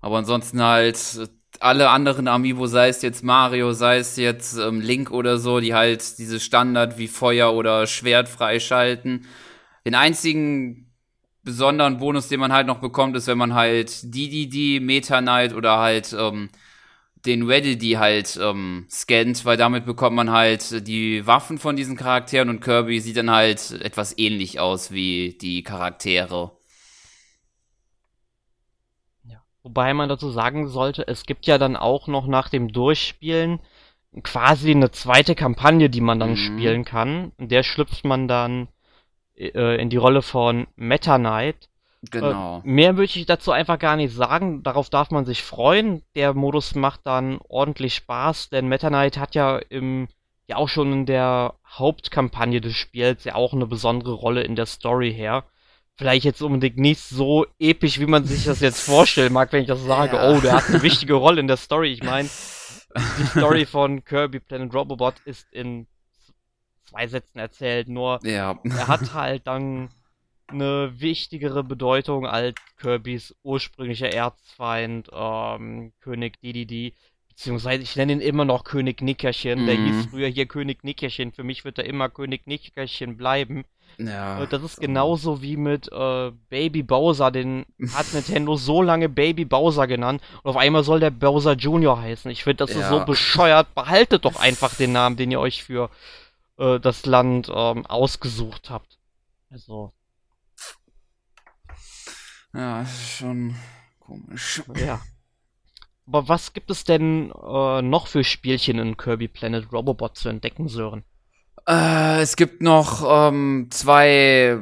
[0.00, 5.10] Aber ansonsten halt alle anderen Amiibo, sei es jetzt Mario, sei es jetzt ähm, Link
[5.10, 9.26] oder so, die halt diese Standard wie Feuer oder Schwert freischalten.
[9.84, 10.87] Den einzigen
[11.48, 15.78] besonderen Bonus, den man halt noch bekommt, ist, wenn man halt DDD, Meta Knight oder
[15.78, 16.50] halt ähm,
[17.26, 22.50] den Reddity halt ähm, scannt, weil damit bekommt man halt die Waffen von diesen Charakteren
[22.50, 26.52] und Kirby sieht dann halt etwas ähnlich aus wie die Charaktere.
[29.24, 29.42] Ja.
[29.62, 33.60] Wobei man dazu sagen sollte, es gibt ja dann auch noch nach dem Durchspielen
[34.22, 36.36] quasi eine zweite Kampagne, die man dann Mhm.
[36.36, 37.32] spielen kann.
[37.38, 38.68] In der schlüpft man dann
[39.38, 41.68] äh, in die Rolle von Meta Knight.
[42.10, 42.58] Genau.
[42.58, 44.62] Äh, mehr möchte ich dazu einfach gar nicht sagen.
[44.62, 46.02] Darauf darf man sich freuen.
[46.14, 50.08] Der Modus macht dann ordentlich Spaß, denn Meta Knight hat ja im
[50.48, 54.66] ja auch schon in der Hauptkampagne des Spiels ja auch eine besondere Rolle in der
[54.66, 55.44] Story her.
[55.96, 59.68] Vielleicht jetzt unbedingt nicht so episch, wie man sich das jetzt vorstellen mag, wenn ich
[59.68, 60.16] das sage.
[60.16, 60.30] Ja.
[60.30, 61.92] Oh, der hat eine wichtige Rolle in der Story.
[61.92, 62.28] Ich meine,
[62.96, 65.86] die Story von Kirby Planet Robobot ist in
[66.90, 68.58] zwei Sätzen erzählt, nur Ja.
[68.64, 69.88] er hat halt dann
[70.50, 76.94] eine wichtigere Bedeutung als Kirbys ursprünglicher Erzfeind, ähm, König Dididi.
[77.28, 79.66] Beziehungsweise ich nenne ihn immer noch König Nickerchen.
[79.66, 79.84] Der Mhm.
[79.86, 81.32] hieß früher hier König Nickerchen.
[81.32, 83.64] Für mich wird er immer König Nickerchen bleiben.
[83.98, 84.42] Ja.
[84.42, 84.80] Äh, das ist so.
[84.82, 87.30] genauso wie mit äh, Baby Bowser.
[87.30, 90.22] Den hat Nintendo so lange Baby Bowser genannt.
[90.42, 92.30] Und auf einmal soll der Bowser Junior heißen.
[92.30, 93.04] Ich finde, das ist so Ja.
[93.04, 93.74] bescheuert.
[93.74, 95.90] Behaltet doch einfach den Namen, den ihr euch für
[96.58, 98.98] äh, das Land ähm, ausgesucht habt.
[99.50, 99.92] Also,
[102.54, 103.54] Ja, ist schon
[104.00, 104.62] komisch.
[104.76, 105.00] ja.
[106.06, 110.68] Aber was gibt es denn äh, noch für Spielchen in Kirby Planet Robobot zu entdecken,
[110.68, 111.04] Sören?
[111.66, 114.58] Äh, es gibt noch ähm, zwei,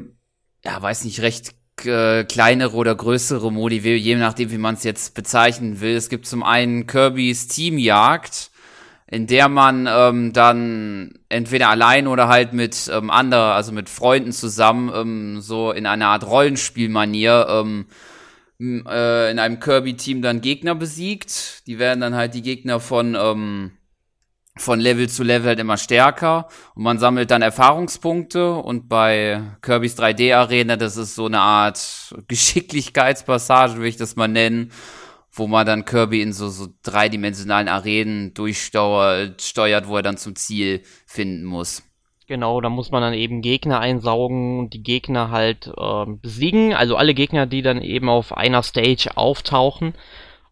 [0.64, 1.54] ja, weiß nicht, recht
[1.84, 5.94] äh, kleinere oder größere Modi, je nachdem, wie man es jetzt bezeichnen will.
[5.94, 8.50] Es gibt zum einen Kirby's Teamjagd,
[9.08, 14.32] in der man ähm, dann entweder allein oder halt mit ähm, anderen, also mit Freunden
[14.32, 17.86] zusammen, ähm, so in einer Art Rollenspielmanier, ähm,
[18.60, 21.66] äh, in einem Kirby-Team dann Gegner besiegt.
[21.68, 23.72] Die werden dann halt die Gegner von, ähm,
[24.56, 29.98] von Level zu Level halt immer stärker und man sammelt dann Erfahrungspunkte und bei Kirby's
[29.98, 34.72] 3D Arena, das ist so eine Art Geschicklichkeitspassage, will ich das mal nennen,
[35.36, 40.36] wo man dann Kirby in so, so dreidimensionalen Arenen durchsteuert, steuert, wo er dann zum
[40.36, 41.82] Ziel finden muss.
[42.28, 46.74] Genau, da muss man dann eben Gegner einsaugen und die Gegner halt ähm, besiegen.
[46.74, 49.94] Also alle Gegner, die dann eben auf einer Stage auftauchen.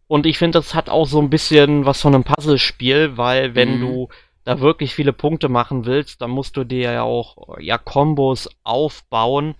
[0.09, 3.79] Und ich finde, das hat auch so ein bisschen was von einem Puzzlespiel, weil wenn
[3.79, 3.81] Mhm.
[3.81, 4.09] du
[4.45, 8.49] da wirklich viele Punkte machen willst, dann musst du dir ja auch äh, ja Kombos
[8.65, 9.57] aufbauen.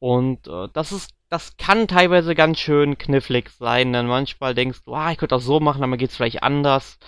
[0.00, 4.94] Und äh, das ist, das kann teilweise ganz schön knifflig sein, denn manchmal denkst du,
[4.94, 6.98] ah, ich könnte das so machen, aber geht's vielleicht anders.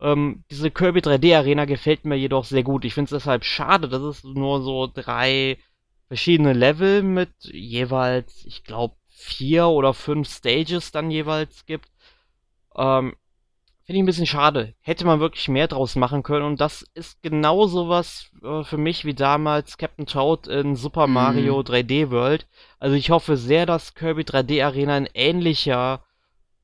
[0.00, 2.84] Ähm, diese Kirby 3D Arena gefällt mir jedoch sehr gut.
[2.84, 5.58] Ich finde es deshalb schade, dass es nur so drei
[6.08, 11.90] verschiedene Level mit jeweils, ich glaube, vier oder fünf Stages dann jeweils gibt.
[12.76, 13.16] Ähm,
[13.88, 14.74] Finde ich ein bisschen schade.
[14.82, 16.44] Hätte man wirklich mehr draus machen können.
[16.44, 21.14] Und das ist genau sowas äh, für mich wie damals Captain Toad in Super Mhm.
[21.14, 22.46] Mario 3D World.
[22.78, 26.04] Also ich hoffe sehr, dass Kirby 3D Arena in ähnlicher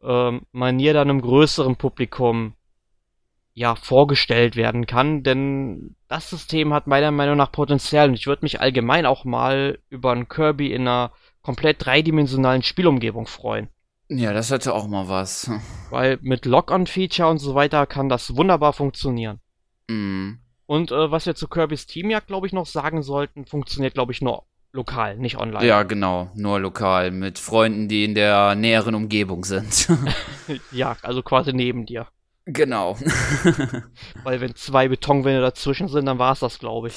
[0.03, 2.57] ähm, Manier dann einem größeren Publikum
[3.55, 5.23] ja vorgestellt werden kann.
[5.23, 8.11] Denn das System hat meiner Meinung nach Potenzial.
[8.11, 11.11] Und ich würde mich allgemein auch mal über einen Kirby in einer
[11.41, 13.71] komplett dreidimensionalen Spielumgebung freuen.
[14.09, 15.51] Ja, das hätte auch mal was.
[15.91, 19.41] Weil mit Lock-on-Feature und so weiter kann das wunderbar funktionieren.
[19.89, 20.41] Mhm.
[20.67, 24.23] Und äh, was wir zu Kirby's Teamjagd, glaube ich, noch sagen sollten, funktioniert, glaube ich,
[24.23, 25.67] nur lokal, nicht online.
[25.67, 26.31] Ja, genau.
[26.35, 27.11] Nur lokal.
[27.11, 29.89] Mit Freunden, die in der näheren Umgebung sind.
[30.73, 32.09] ja, also quasi neben dir.
[32.45, 32.99] genau.
[34.23, 36.95] Weil wenn zwei Betonwände dazwischen sind, dann war es das, glaube ich.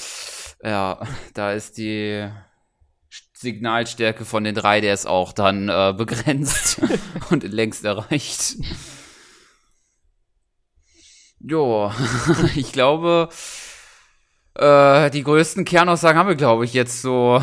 [0.64, 1.00] ja,
[1.34, 2.28] da ist die
[3.40, 6.82] Signalstärke von den 3DS auch dann äh, begrenzt
[7.30, 8.56] und längst erreicht.
[11.40, 11.92] Jo,
[12.56, 13.30] ich glaube,
[14.56, 17.40] äh, die größten Kernaussagen haben wir, glaube ich, jetzt so.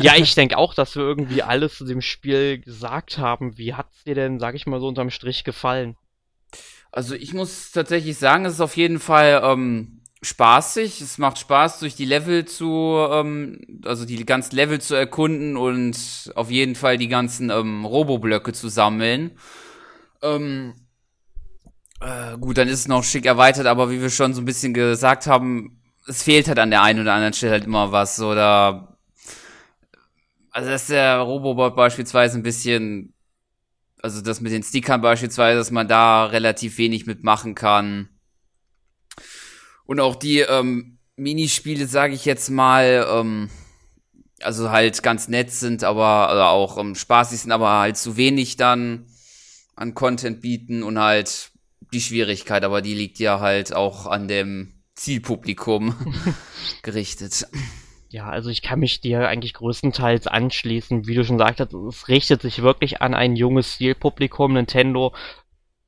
[0.00, 3.56] ja, ich denke auch, dass wir irgendwie alles zu dem Spiel gesagt haben.
[3.56, 5.96] Wie hat's dir denn, sag ich mal so unterm Strich gefallen?
[6.90, 11.00] Also ich muss tatsächlich sagen, es ist auf jeden Fall ähm, spaßig.
[11.00, 16.32] Es macht Spaß, durch die Level zu, ähm, also die ganzen Level zu erkunden und
[16.34, 19.38] auf jeden Fall die ganzen ähm, Roboblöcke zu sammeln.
[20.22, 20.74] Ähm,
[22.00, 24.74] äh, gut, dann ist es noch schick erweitert, aber wie wir schon so ein bisschen
[24.74, 28.98] gesagt haben, es fehlt halt an der einen oder anderen Stelle halt immer was oder
[30.50, 33.12] also dass der Robobot beispielsweise ein bisschen
[34.02, 38.08] also das mit den Stickern beispielsweise, dass man da relativ wenig mitmachen kann.
[39.86, 43.50] Und auch die ähm, Minispiele, sage ich jetzt mal, ähm,
[44.40, 48.56] also halt ganz nett sind, aber also auch ähm, spaßig sind, aber halt zu wenig
[48.56, 49.06] dann
[49.74, 51.50] an Content bieten und halt
[51.92, 55.94] die Schwierigkeit, aber die liegt ja halt auch an dem Zielpublikum
[56.82, 57.46] gerichtet.
[58.08, 61.06] Ja, also ich kann mich dir eigentlich größtenteils anschließen.
[61.06, 64.54] Wie du schon sagtest, es richtet sich wirklich an ein junges Zielpublikum.
[64.54, 65.12] Nintendo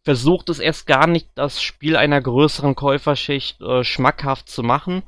[0.09, 5.03] versucht es erst gar nicht, das Spiel einer größeren Käuferschicht äh, schmackhaft zu machen.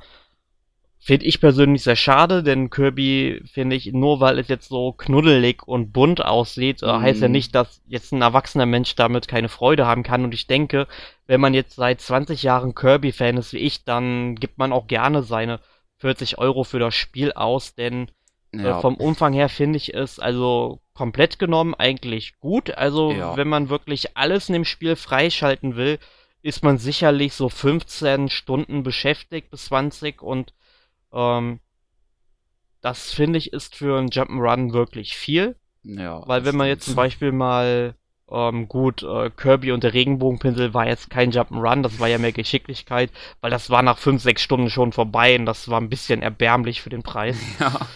[0.99, 5.63] Finde ich persönlich sehr schade, denn Kirby finde ich, nur weil es jetzt so knuddelig
[5.67, 7.01] und bunt aussieht, äh, Mhm.
[7.01, 10.23] heißt ja nicht, dass jetzt ein erwachsener Mensch damit keine Freude haben kann.
[10.23, 10.85] Und ich denke,
[11.25, 15.23] wenn man jetzt seit 20 Jahren Kirby-Fan ist wie ich, dann gibt man auch gerne
[15.23, 15.61] seine
[15.97, 18.11] 40 Euro für das Spiel aus, denn
[18.53, 18.77] Ja.
[18.77, 22.71] äh, vom Umfang her finde ich es also komplett genommen eigentlich gut.
[22.77, 23.37] Also Ja.
[23.37, 25.99] wenn man wirklich alles in dem Spiel freischalten will,
[26.41, 30.53] ist man sicherlich so 15 Stunden beschäftigt bis 20 und
[31.13, 31.59] ähm,
[32.81, 35.55] das finde ich ist für ein Jump'n'Run wirklich viel.
[35.83, 36.95] ja, Weil wenn man jetzt zum.
[36.95, 37.95] Beispiel mal
[38.29, 42.31] ähm, gut, äh, Kirby und der Regenbogenpinsel war jetzt kein Jump'n'Run, das war ja mehr
[42.31, 43.11] Geschicklichkeit,
[43.41, 46.81] weil das war nach 5, 6 Stunden schon vorbei und das war ein bisschen erbärmlich
[46.81, 47.37] für den Preis.
[47.59, 47.87] Ja.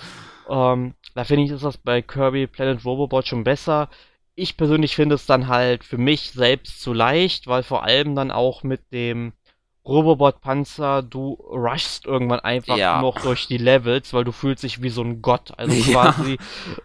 [0.50, 3.90] Ähm, da finde ich, ist das bei Kirby Planet Robobot schon besser.
[4.36, 8.32] Ich persönlich finde es dann halt für mich selbst zu leicht, weil vor allem dann
[8.32, 9.34] auch mit dem
[9.86, 13.02] Robobot-Panzer, du rushst irgendwann einfach Ja.
[13.02, 15.52] noch durch die Levels, weil du fühlst dich wie so ein Gott.
[15.58, 16.12] Also Ja.
[16.12, 16.38] quasi,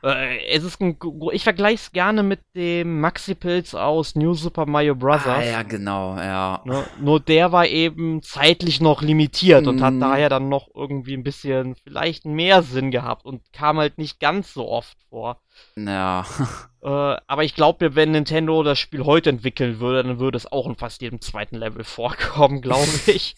[0.03, 0.97] äh, es ist ein,
[1.33, 5.27] ich vergleiche es gerne mit dem Maxi-Pilz aus New Super Mario Bros.
[5.27, 6.61] Ah, ja, genau, ja.
[6.65, 6.85] Ne?
[7.01, 10.01] Nur der war eben zeitlich noch limitiert und hat Mhm.
[10.01, 14.53] daher dann noch irgendwie ein bisschen vielleicht mehr Sinn gehabt und kam halt nicht ganz
[14.53, 15.41] so oft vor.
[15.77, 16.25] Ja.
[16.83, 16.87] Äh,
[17.27, 20.77] aber ich glaube, wenn Nintendo das Spiel heute entwickeln würde, dann würde es auch in
[20.77, 23.37] fast jedem zweiten Level vorkommen, glaube ich.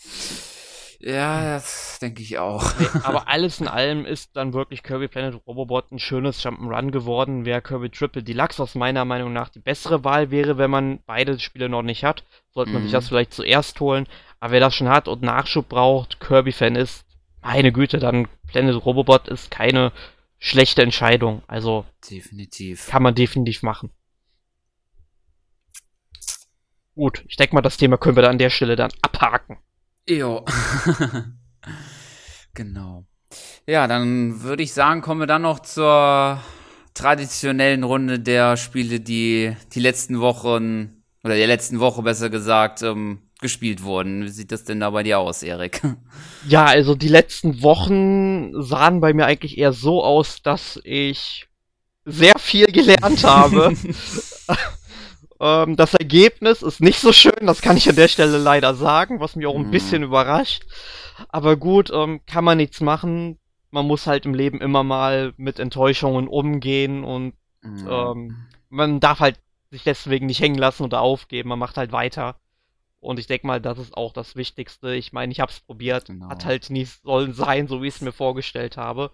[1.01, 2.63] Ja, das denke ich auch.
[3.03, 7.45] aber alles in allem ist dann wirklich Kirby Planet Robobot ein schönes Jump'n'Run geworden.
[7.45, 11.37] Wer Kirby Triple Deluxe aus meiner Meinung nach die bessere Wahl wäre, wenn man beide
[11.41, 12.23] Spiele noch nicht hat,
[12.55, 12.87] sollte man Mhm.
[12.87, 14.07] sich das vielleicht zuerst holen.
[14.39, 17.05] Aber wer das schon hat und Nachschub braucht, Kirby-Fan ist,
[17.41, 19.91] meine Güte, dann Planet Robobot ist keine
[20.43, 21.43] schlechte Entscheidung.
[21.47, 22.89] Also Definitiv.
[22.89, 23.91] kann man definitiv machen.
[26.95, 29.57] Gut, ich denke mal, das Thema können wir dann an der Stelle dann abhaken.
[30.07, 30.45] Jo.
[32.55, 33.07] genau.
[33.67, 36.43] Ja, dann würde ich sagen, kommen wir dann noch zur
[36.93, 43.23] traditionellen Runde der Spiele, die die letzten Wochen, oder der letzten Woche besser gesagt, ähm,
[43.43, 44.25] gespielt wurden.
[44.25, 45.83] Wie sieht das denn da bei dir aus, Erik?
[46.41, 51.47] Ja, also die letzten Wochen sahen bei mir eigentlich eher so aus, dass ich
[52.05, 53.75] sehr viel gelernt habe.
[55.41, 59.21] ähm, das Ergebnis ist nicht so schön, das kann ich an der Stelle leider sagen,
[59.21, 59.71] was mich auch ein Mhm.
[59.71, 60.65] bisschen überrascht.
[61.29, 63.39] Aber gut, ähm, kann man nichts machen.
[63.71, 67.35] Man muss halt im Leben immer mal mit Enttäuschungen umgehen und
[67.87, 68.37] ähm,
[68.69, 69.39] man darf halt
[69.71, 72.37] sich deswegen nicht hängen lassen oder aufgeben, man macht halt weiter.
[73.03, 74.95] Und ich denke mal, das ist auch das Wichtigste.
[74.95, 76.29] Ich meine, ich habe es probiert, genau.
[76.29, 79.11] hat halt nie sollen sein, so wie ich es mir vorgestellt habe.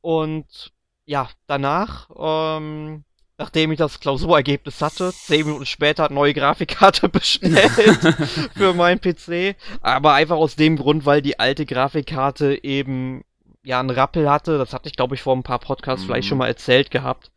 [0.00, 0.72] Und
[1.04, 3.04] ja, danach, ähm,
[3.36, 7.72] nachdem ich das Klausurergebnis hatte, zehn Minuten später neue Grafikkarte bestellt
[8.54, 9.56] für meinen PC.
[9.80, 13.24] Aber einfach aus dem Grund, weil die alte Grafikkarte eben
[13.64, 14.56] ja einen Rappel hatte.
[14.56, 16.06] Das hatte ich, glaube ich, vor ein paar Podcasts mhm.
[16.06, 17.32] vielleicht schon mal erzählt gehabt.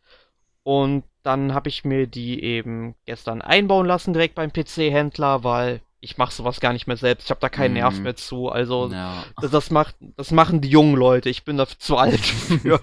[0.62, 6.18] Und dann habe ich mir die eben gestern einbauen lassen direkt beim PC-Händler, weil ich
[6.18, 7.26] mache sowas gar nicht mehr selbst.
[7.26, 8.04] Ich habe da keinen Nerv mhm.
[8.04, 8.50] mehr zu.
[8.50, 9.24] Also ja.
[9.40, 11.30] das, das, macht, das machen die jungen Leute.
[11.30, 12.82] Ich bin da zu alt für.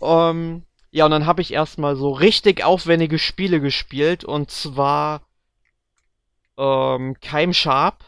[0.00, 5.20] um, ähm, ja, und dann habe ich erstmal so richtig aufwendige Spiele gespielt und zwar
[6.56, 8.04] ähm, Keim Sharp.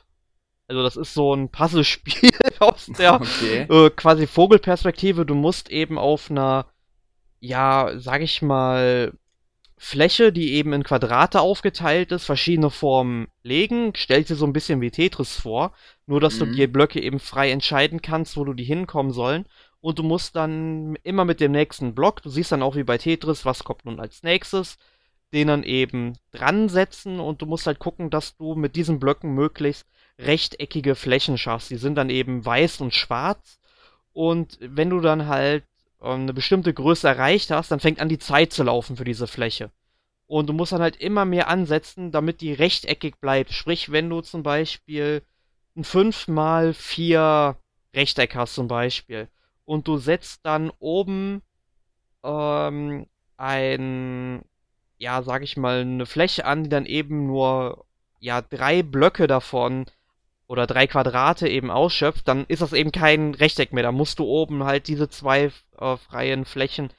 [0.66, 3.66] Also das ist so ein Puzzlespiel aus der okay.
[3.68, 5.26] äh, quasi Vogelperspektive.
[5.26, 6.66] Du musst eben auf einer,
[7.40, 9.12] ja, sag ich mal,
[9.82, 13.92] Fläche, die eben in Quadrate aufgeteilt ist, verschiedene Formen legen.
[13.96, 15.72] Stellt dir so ein bisschen wie Tetris vor,
[16.04, 16.38] nur dass mhm.
[16.40, 19.46] du die Blöcke eben frei entscheiden kannst, wo du die hinkommen sollen.
[19.80, 22.98] Und du musst dann immer mit dem nächsten Block, du siehst dann auch wie bei
[22.98, 24.76] Tetris, was kommt nun als nächstes,
[25.32, 29.32] den dann eben dran setzen und du musst halt gucken, dass du mit diesen Blöcken
[29.32, 29.86] möglichst
[30.18, 31.70] rechteckige Flächen schaffst.
[31.70, 33.58] Die sind dann eben weiß und schwarz.
[34.12, 35.64] Und wenn du dann halt
[36.00, 39.70] eine bestimmte Größe erreicht hast, dann fängt an die Zeit zu laufen für diese Fläche.
[40.26, 43.52] Und du musst dann halt immer mehr ansetzen, damit die rechteckig bleibt.
[43.52, 45.22] Sprich, wenn du zum Beispiel
[45.76, 47.56] ein 5 mal 4
[47.94, 49.28] Rechteck hast zum Beispiel
[49.64, 51.42] und du setzt dann oben
[52.22, 54.42] ähm, ein,
[54.98, 57.84] ja, sag ich mal, eine Fläche an, die dann eben nur,
[58.20, 59.86] ja, drei Blöcke davon
[60.50, 63.84] oder drei Quadrate eben ausschöpft, dann ist das eben kein Rechteck mehr.
[63.84, 66.90] Da musst du oben halt diese zwei äh, freien Flächen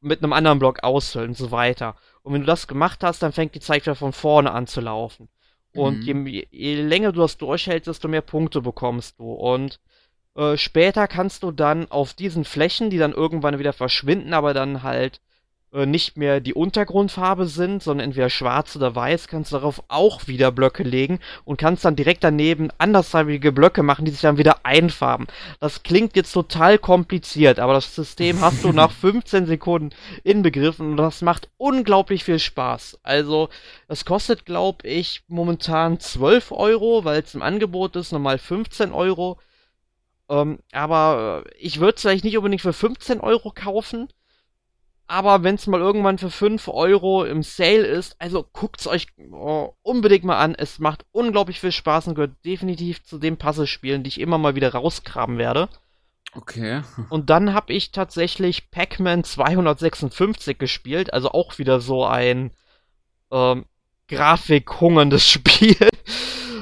[0.00, 1.94] mit einem anderen Block ausfüllen und so weiter.
[2.22, 4.80] Und wenn du das gemacht hast, dann fängt die Zeit wieder von vorne an zu
[4.80, 5.28] laufen.
[5.76, 6.26] Und mhm.
[6.26, 9.32] je, je, länger du das durchhältst, desto mehr Punkte bekommst du.
[9.32, 9.78] Und
[10.34, 14.82] äh, später kannst du dann auf diesen Flächen, die dann irgendwann wieder verschwinden, aber dann
[14.82, 15.20] halt
[15.72, 20.50] nicht mehr die Untergrundfarbe sind, sondern entweder schwarz oder weiß, kannst du darauf auch wieder
[20.50, 25.26] Blöcke legen und kannst dann direkt daneben andersfarbige Blöcke machen, die sich dann wieder einfarben.
[25.60, 29.90] Das klingt jetzt total kompliziert, aber das System hast du nach 15 Sekunden
[30.24, 33.00] inbegriffen und das macht unglaublich viel Spaß.
[33.02, 33.50] Also,
[33.88, 39.38] das kostet, glaube ich, momentan 12 Euro, weil es im Angebot ist, normal 15 Euro.
[40.30, 44.08] Ähm, aber äh, ich würde es vielleicht nicht unbedingt für 15 Euro kaufen
[45.08, 49.06] aber wenn es mal irgendwann für 5 Euro im Sale ist, also guckt es euch
[49.32, 50.54] oh, unbedingt mal an.
[50.54, 54.54] Es macht unglaublich viel Spaß und gehört definitiv zu den Puzzlespielen, die ich immer mal
[54.54, 55.70] wieder rausgraben werde.
[56.34, 56.82] Okay.
[57.08, 62.50] Und dann habe ich tatsächlich Pac-Man 256 gespielt, also auch wieder so ein
[63.32, 63.64] ähm,
[64.08, 65.88] grafikhungerndes Spiel.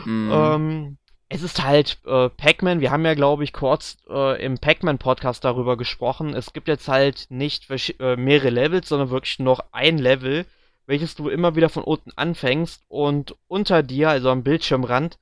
[0.05, 0.31] Mm.
[0.33, 0.99] ähm,
[1.29, 2.81] es ist halt äh, Pac-Man.
[2.81, 6.35] Wir haben ja, glaube ich, kurz äh, im Pac-Man-Podcast darüber gesprochen.
[6.35, 10.47] Es gibt jetzt halt nicht äh, mehrere Levels, sondern wirklich noch ein Level,
[10.87, 15.19] welches du immer wieder von unten anfängst und unter dir, also am Bildschirmrand,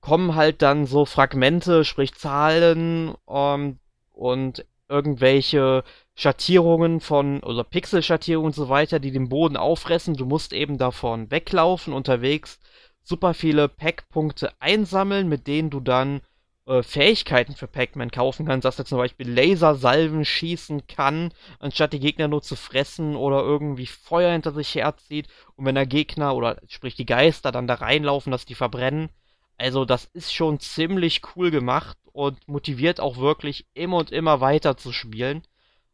[0.00, 3.78] kommen halt dann so Fragmente, sprich Zahlen ähm,
[4.12, 10.14] und irgendwelche Schattierungen von, oder Pixelschattierungen und so weiter, die den Boden auffressen.
[10.14, 12.60] Du musst eben davon weglaufen unterwegs
[13.04, 16.20] super viele Pack-Punkte einsammeln, mit denen du dann
[16.66, 22.00] äh, Fähigkeiten für Pac-Man kaufen kannst, dass er zum Beispiel Lasersalven schießen kann, anstatt die
[22.00, 25.28] Gegner nur zu fressen oder irgendwie Feuer hinter sich herzieht.
[25.56, 29.10] Und wenn der Gegner oder sprich die Geister dann da reinlaufen, dass die verbrennen.
[29.58, 34.76] Also das ist schon ziemlich cool gemacht und motiviert auch wirklich immer und immer weiter
[34.76, 35.42] zu spielen.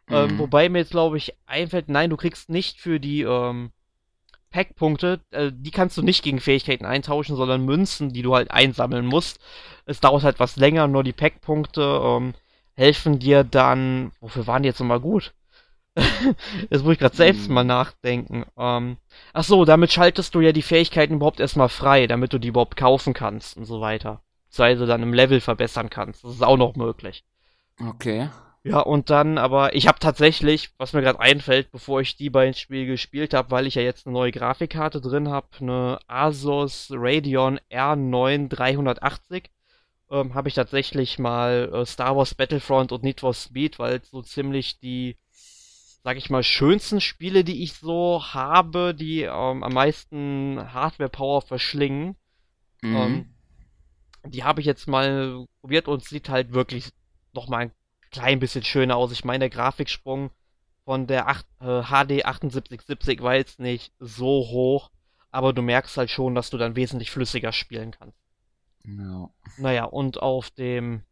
[0.08, 0.30] Ähm, mhm.
[0.30, 3.72] Ähm, wobei mir jetzt glaube ich einfällt, nein, du kriegst nicht für die ähm,
[4.50, 9.06] Pack-Punkte, äh, die kannst du nicht gegen Fähigkeiten eintauschen, sondern Münzen, die du halt einsammeln
[9.06, 9.40] musst.
[9.86, 12.34] Es dauert halt was länger, nur die Pack-Punkte ähm,
[12.74, 14.12] helfen dir dann.
[14.20, 15.32] Wofür waren die jetzt nochmal gut?
[16.70, 17.54] jetzt muss ich gerade selbst hm.
[17.54, 18.44] mal nachdenken.
[18.56, 18.96] Ähm,
[19.32, 22.76] ach so, damit schaltest du ja die Fähigkeiten überhaupt erstmal frei, damit du die überhaupt
[22.76, 24.22] kaufen kannst und so weiter.
[24.48, 26.24] Beziehungsweise dann im Level verbessern kannst.
[26.24, 27.24] Das ist auch noch möglich.
[27.80, 28.28] Okay.
[28.62, 32.52] Ja, und dann, aber ich habe tatsächlich, was mir gerade einfällt, bevor ich die beiden
[32.52, 37.58] Spiele gespielt habe, weil ich ja jetzt eine neue Grafikkarte drin habe, eine Asus Radeon
[37.70, 39.50] R9 380,
[40.10, 44.20] ähm, habe ich tatsächlich mal äh, Star Wars Battlefront und Need for Speed, weil so
[44.20, 45.16] ziemlich die,
[46.04, 52.14] sag ich mal, schönsten Spiele, die ich so habe, die ähm, am meisten Hardware-Power verschlingen.
[52.82, 52.96] Mhm.
[52.96, 53.34] Ähm,
[54.26, 56.90] die habe ich jetzt mal probiert und sieht halt wirklich
[57.32, 57.72] nochmal ein
[58.10, 59.12] klein bisschen schöner aus.
[59.12, 60.30] Ich meine, der Grafiksprung
[60.84, 64.90] von der 8, äh, HD 7870 war jetzt nicht so hoch,
[65.30, 68.18] aber du merkst halt schon, dass du dann wesentlich flüssiger spielen kannst.
[68.84, 69.30] Ja.
[69.58, 71.02] Naja, und auf dem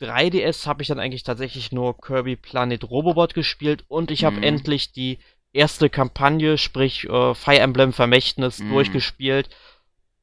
[0.00, 4.42] 3DS habe ich dann eigentlich tatsächlich nur Kirby Planet Robobot gespielt und ich habe mhm.
[4.42, 5.18] endlich die
[5.52, 8.70] erste Kampagne, sprich äh, Fire Emblem Vermächtnis, mhm.
[8.70, 9.48] durchgespielt.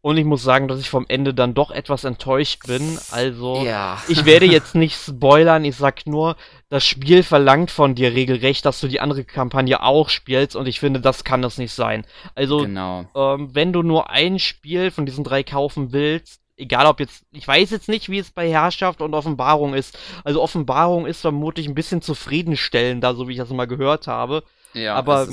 [0.01, 2.97] Und ich muss sagen, dass ich vom Ende dann doch etwas enttäuscht bin.
[3.11, 4.01] Also, ja.
[4.07, 6.37] ich werde jetzt nicht spoilern, ich sag nur,
[6.69, 10.79] das Spiel verlangt von dir regelrecht, dass du die andere Kampagne auch spielst und ich
[10.79, 12.05] finde, das kann das nicht sein.
[12.33, 13.07] Also, genau.
[13.13, 17.47] ähm, wenn du nur ein Spiel von diesen drei kaufen willst, egal ob jetzt, ich
[17.47, 19.97] weiß jetzt nicht, wie es bei Herrschaft und Offenbarung ist.
[20.23, 24.43] Also Offenbarung ist vermutlich ein bisschen zufriedenstellender, so wie ich das mal gehört habe.
[24.73, 25.27] Ja, aber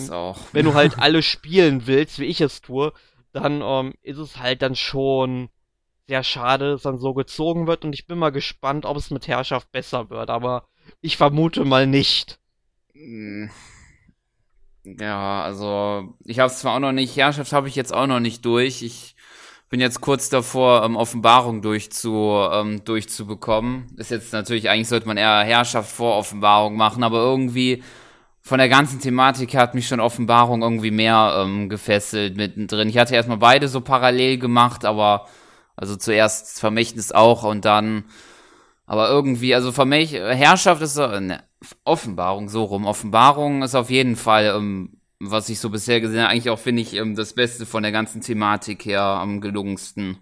[0.52, 2.92] wenn du halt alle spielen willst, wie ich es tue,
[3.36, 5.48] dann ähm, ist es halt dann schon
[6.08, 9.28] sehr schade, dass dann so gezogen wird und ich bin mal gespannt, ob es mit
[9.28, 10.68] Herrschaft besser wird, aber
[11.00, 12.38] ich vermute mal nicht.
[12.94, 13.50] Hm.
[14.84, 18.20] Ja, also ich habe es zwar auch noch nicht, Herrschaft habe ich jetzt auch noch
[18.20, 18.82] nicht durch.
[18.82, 19.16] Ich
[19.68, 23.92] bin jetzt kurz davor, ähm, Offenbarung durchzu, ähm, durchzubekommen.
[23.96, 27.82] Ist jetzt natürlich, eigentlich sollte man eher Herrschaft vor Offenbarung machen, aber irgendwie
[28.46, 32.88] von der ganzen Thematik hat mich schon Offenbarung irgendwie mehr ähm, gefesselt mittendrin.
[32.88, 35.26] Ich hatte erstmal beide so parallel gemacht, aber
[35.74, 38.04] also zuerst Vermächtnis auch und dann
[38.86, 41.42] aber irgendwie, also Vermächt Herrschaft ist so, ne,
[41.82, 42.84] Offenbarung so rum.
[42.84, 46.82] Offenbarung ist auf jeden Fall, ähm, was ich so bisher gesehen habe, eigentlich auch finde
[46.82, 50.18] ich ähm, das Beste von der ganzen Thematik her am gelungensten.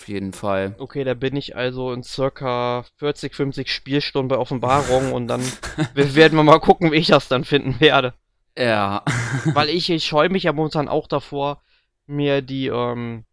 [0.00, 0.74] Auf jeden Fall.
[0.78, 5.42] Okay, da bin ich also in circa 40, 50 Spielstunden bei Offenbarung und dann
[5.94, 8.14] werden wir mal gucken, wie ich das dann finden werde.
[8.56, 9.04] Ja.
[9.52, 11.62] Weil ich, ich scheue mich ja momentan auch davor,
[12.06, 13.24] mir die ähm,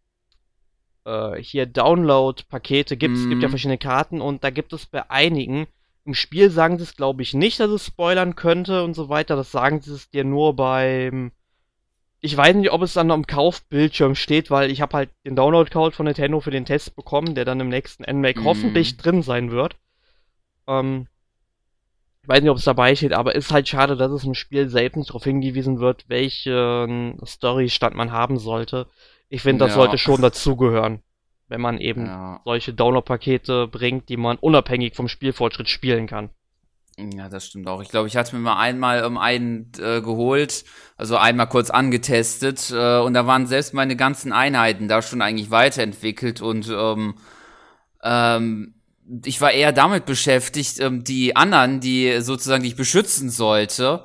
[1.06, 3.14] äh, hier Download-Pakete gibt.
[3.14, 3.22] Mm.
[3.22, 3.52] Es gibt ja mhm.
[3.52, 5.68] verschiedene Karten und da gibt es bei einigen.
[6.04, 9.36] Im Spiel sagen sie es, glaube ich, nicht, dass es spoilern könnte und so weiter.
[9.36, 11.32] Das sagen sie es dir nur beim
[12.20, 15.94] ich weiß nicht, ob es dann am Kaufbildschirm steht, weil ich habe halt den Download-Code
[15.94, 18.44] von Nintendo für den Test bekommen, der dann im nächsten NMAC mm.
[18.44, 19.76] hoffentlich drin sein wird.
[20.66, 21.06] Ähm,
[22.22, 24.68] ich weiß nicht, ob es dabei steht, aber ist halt schade, dass es im Spiel
[24.68, 28.86] selten darauf hingewiesen wird, welchen Storystand man haben sollte.
[29.28, 29.76] Ich finde, das ja.
[29.76, 31.02] sollte schon dazugehören,
[31.46, 32.40] wenn man eben ja.
[32.44, 36.30] solche Download-Pakete bringt, die man unabhängig vom Spielfortschritt spielen kann.
[37.00, 37.80] Ja, das stimmt auch.
[37.80, 40.64] Ich glaube, ich hatte mir mal einmal um, einen äh, geholt,
[40.96, 45.52] also einmal kurz angetestet äh, und da waren selbst meine ganzen Einheiten da schon eigentlich
[45.52, 47.14] weiterentwickelt und ähm,
[48.02, 48.74] ähm,
[49.24, 54.02] ich war eher damit beschäftigt, ähm, die anderen, die sozusagen die ich beschützen sollte,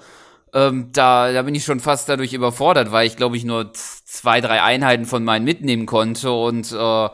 [0.54, 4.39] ähm, da, da bin ich schon fast dadurch überfordert, weil ich glaube ich nur zwei,
[4.39, 7.10] drei Einheiten von meinen mitnehmen konnte und äh,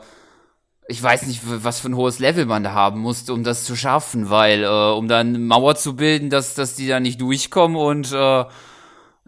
[0.90, 3.76] ich weiß nicht, was für ein hohes Level man da haben musste, um das zu
[3.76, 7.76] schaffen, weil, äh, um dann eine Mauer zu bilden, dass, dass die da nicht durchkommen
[7.76, 8.40] und äh,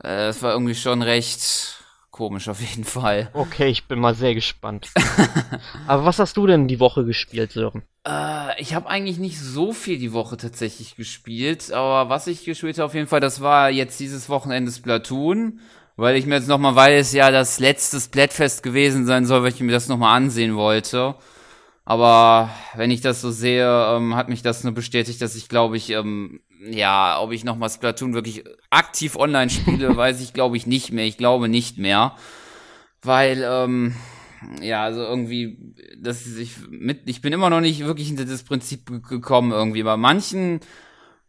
[0.03, 1.79] äh, war irgendwie schon recht
[2.11, 3.31] komisch auf jeden Fall.
[3.33, 4.91] Okay, ich bin mal sehr gespannt.
[5.87, 7.83] Aber was hast du denn die Woche gespielt, Sören?
[8.07, 12.79] Äh, ich habe eigentlich nicht so viel die Woche tatsächlich gespielt, aber was ich gespielt
[12.79, 15.61] habe auf jeden Fall, das war jetzt dieses Wochenende Splatoon,
[15.97, 19.53] weil ich mir jetzt nochmal, weil es ja das letzte Splatfest gewesen sein soll, weil
[19.53, 21.15] ich mir das nochmal ansehen wollte.
[21.85, 25.77] Aber wenn ich das so sehe, ähm, hat mich das nur bestätigt, dass ich glaube
[25.77, 30.67] ich, ähm, ja, ob ich nochmal Splatoon wirklich aktiv online spiele, weiß ich glaube ich
[30.67, 31.07] nicht mehr.
[31.07, 32.17] Ich glaube nicht mehr.
[33.03, 33.95] Weil, ähm,
[34.61, 35.59] ja, also irgendwie,
[36.01, 39.83] das ich mit, ich bin immer noch nicht wirklich hinter das Prinzip gekommen irgendwie.
[39.83, 40.61] Bei manchen,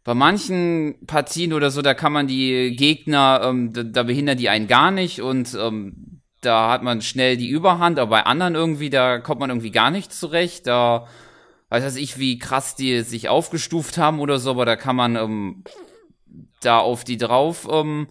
[0.04, 4.48] bei manchen Partien oder so, da kann man die Gegner, ähm, da, da behindern die
[4.48, 6.13] einen gar nicht und ähm,
[6.44, 9.90] da hat man schnell die Überhand, aber bei anderen irgendwie, da kommt man irgendwie gar
[9.90, 10.66] nicht zurecht.
[10.66, 11.06] Da
[11.70, 15.64] weiß ich, wie krass die sich aufgestuft haben oder so, aber da kann man ähm,
[16.60, 18.08] da auf die drauf ähm,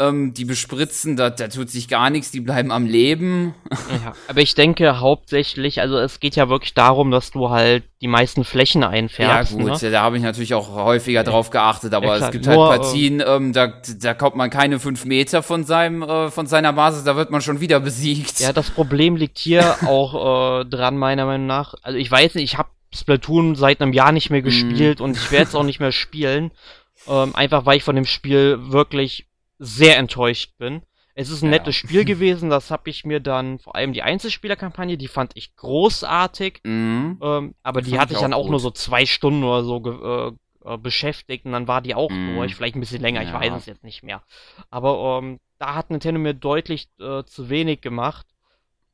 [0.00, 3.54] ähm, die bespritzen, da, da tut sich gar nichts, die bleiben am Leben.
[3.90, 8.06] Ja, aber ich denke hauptsächlich, also es geht ja wirklich darum, dass du halt die
[8.06, 9.52] meisten Flächen einfärbst.
[9.52, 9.90] Ja gut, ne?
[9.90, 12.82] da habe ich natürlich auch häufiger drauf geachtet, aber ja, es gibt halt Nur, halt
[12.82, 17.02] Partien, ähm, da, da kommt man keine fünf Meter von seinem äh, von seiner Basis,
[17.02, 18.38] da wird man schon wieder besiegt.
[18.38, 21.74] Ja, das Problem liegt hier auch äh, dran, meiner Meinung nach.
[21.82, 24.44] Also ich weiß nicht, ich habe Splatoon seit einem Jahr nicht mehr mhm.
[24.44, 25.02] gespielt mm.
[25.02, 26.52] und ich werde es auch nicht mehr spielen.
[27.08, 29.29] Ähm, einfach weil ich von dem Spiel wirklich
[29.60, 30.82] sehr enttäuscht bin.
[31.14, 31.58] Es ist ein ja.
[31.58, 35.54] nettes Spiel gewesen, das habe ich mir dann, vor allem die Einzelspielerkampagne, die fand ich
[35.54, 37.18] großartig, mhm.
[37.22, 38.52] ähm, aber die, die hatte ich dann auch gut.
[38.52, 42.36] nur so zwei Stunden oder so äh, äh, beschäftigt und dann war die auch mhm.
[42.36, 43.28] durch, vielleicht ein bisschen länger, ja.
[43.28, 44.22] ich weiß es jetzt nicht mehr.
[44.70, 48.26] Aber ähm, da hat Nintendo mir deutlich äh, zu wenig gemacht.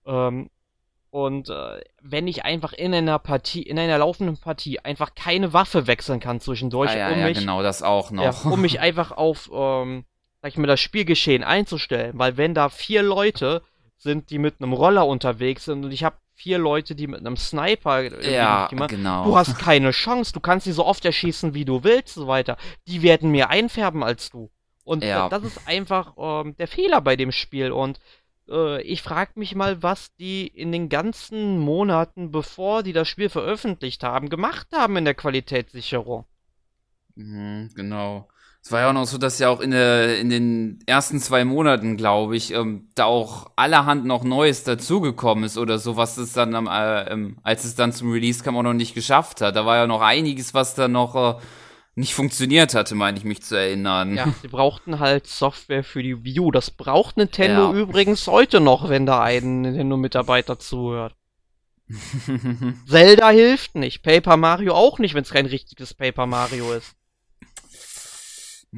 [0.05, 0.51] Ähm,
[1.11, 5.87] und äh, wenn ich einfach in einer Partie, in einer laufenden Partie einfach keine Waffe
[5.87, 8.81] wechseln kann zwischendurch, ah, ja, um ja, mich, genau das auch noch, ja, um mich
[8.81, 10.05] einfach auf ähm,
[10.43, 13.63] sag ich mal, das Spielgeschehen einzustellen, weil wenn da vier Leute
[13.97, 17.37] sind, die mit einem Roller unterwegs sind und ich habe vier Leute, die mit einem
[17.37, 19.25] Sniper, äh, ja, genau.
[19.25, 22.59] du hast keine Chance, du kannst sie so oft erschießen, wie du willst, so weiter.
[22.87, 24.51] Die werden mehr einfärben als du.
[24.85, 25.29] Und ja.
[25.29, 27.73] das ist einfach ähm, der Fehler bei dem Spiel.
[27.73, 27.99] Und
[28.49, 33.29] äh, ich frage mich mal, was die in den ganzen Monaten, bevor die das Spiel
[33.29, 36.27] veröffentlicht haben, gemacht haben in der Qualitätssicherung.
[37.17, 38.29] Mhm, genau.
[38.67, 41.45] Es war ja auch noch so, dass ja auch in, der, in den ersten zwei
[41.45, 46.33] Monaten, glaube ich, ähm, da auch allerhand noch Neues dazugekommen ist oder so, was es
[46.33, 49.55] dann, am, äh, ähm, als es dann zum Release kam, auch noch nicht geschafft hat.
[49.55, 51.41] Da war ja noch einiges, was da noch äh,
[51.95, 54.17] nicht funktioniert hatte, meine ich mich zu erinnern.
[54.17, 56.51] Ja, sie brauchten halt Software für die Wii U.
[56.51, 57.81] Das braucht Nintendo ja.
[57.81, 61.15] übrigens heute noch, wenn da ein Nintendo-Mitarbeiter zuhört.
[62.89, 66.97] Zelda hilft nicht, Paper Mario auch nicht, wenn es kein richtiges Paper Mario ist.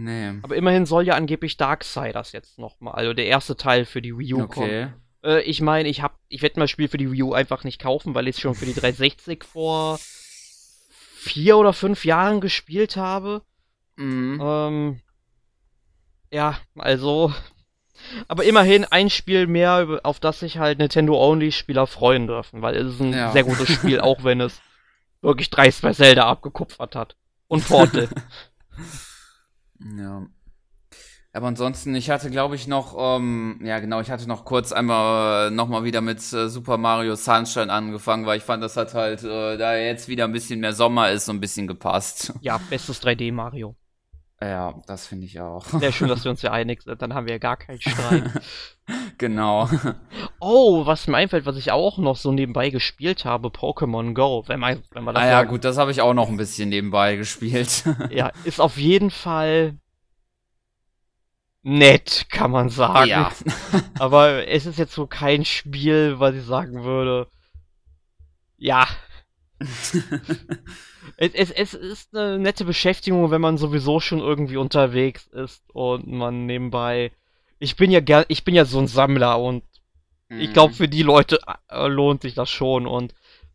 [0.01, 0.39] Nee.
[0.43, 4.35] Aber immerhin soll ja angeblich Darksiders jetzt nochmal, also der erste Teil für die Wii
[4.35, 4.55] U okay.
[4.55, 4.95] kommen.
[5.25, 7.81] Äh, ich meine, ich hab, ich werde mal Spiel für die Wii U einfach nicht
[7.81, 13.43] kaufen, weil ich es schon für die 360 vor vier oder fünf Jahren gespielt habe.
[13.97, 14.41] Mhm.
[14.41, 15.01] Ähm,
[16.31, 17.35] ja, also.
[18.29, 23.01] Aber immerhin ein Spiel mehr, auf das sich halt Nintendo-Only-Spieler freuen dürfen, weil es ist
[23.01, 23.33] ein ja.
[23.33, 24.61] sehr gutes Spiel, auch wenn es
[25.23, 27.17] wirklich dreist bei Zelda abgekupfert hat.
[27.49, 28.09] Und Portal.
[29.81, 30.27] Ja.
[31.33, 35.49] Aber ansonsten, ich hatte, glaube ich, noch, ähm, ja genau, ich hatte noch kurz einmal
[35.49, 39.23] äh, nochmal wieder mit äh, Super Mario Sunshine angefangen, weil ich fand, das hat halt,
[39.23, 42.33] äh, da jetzt wieder ein bisschen mehr Sommer ist, so ein bisschen gepasst.
[42.41, 43.77] Ja, bestes 3D Mario.
[44.41, 45.65] Ja, das finde ich auch.
[45.67, 48.31] Sehr schön, dass wir uns ja einig sind, dann haben wir ja gar keinen Streit.
[49.19, 49.69] genau.
[50.39, 54.61] Oh, was mir einfällt, was ich auch noch so nebenbei gespielt habe, Pokémon Go, wenn
[54.61, 57.17] man, wenn man das Ah ja, gut, das habe ich auch noch ein bisschen nebenbei
[57.17, 57.85] gespielt.
[58.11, 59.77] ja, ist auf jeden Fall
[61.63, 63.11] nett, kann man sagen.
[63.11, 63.33] Ja.
[63.99, 67.27] Aber es ist jetzt so kein Spiel, was ich sagen würde.
[68.57, 68.87] Ja.
[71.19, 76.07] Es, es, es ist eine nette Beschäftigung, wenn man sowieso schon irgendwie unterwegs ist und
[76.07, 77.11] man nebenbei.
[77.59, 79.65] Ich bin ja gern, ich bin ja so ein Sammler und
[80.29, 80.41] mhm.
[80.41, 82.87] ich glaube, für die Leute äh, lohnt sich das schon.
[82.87, 83.15] Und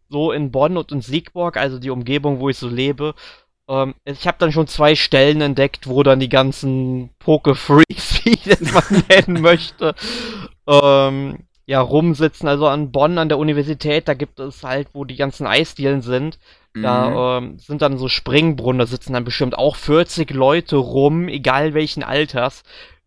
[0.09, 3.15] so in Bonn und in Siegburg, also die Umgebung, wo ich so lebe,
[3.69, 8.43] ähm, ich habe dann schon zwei Stellen entdeckt, wo dann die ganzen Poke-Freaks, wie ich
[8.43, 9.95] das mal nennen möchte,
[10.67, 11.39] ähm,
[11.73, 12.47] ja, rumsitzen.
[12.47, 16.37] Also an Bonn, an der Universität, da gibt es halt, wo die ganzen Eisdielen sind.
[16.75, 17.45] Da mhm.
[17.45, 22.03] ähm, sind dann so Springbrunnen, da sitzen dann bestimmt auch 40 Leute rum, egal welchen
[22.03, 22.63] Alters,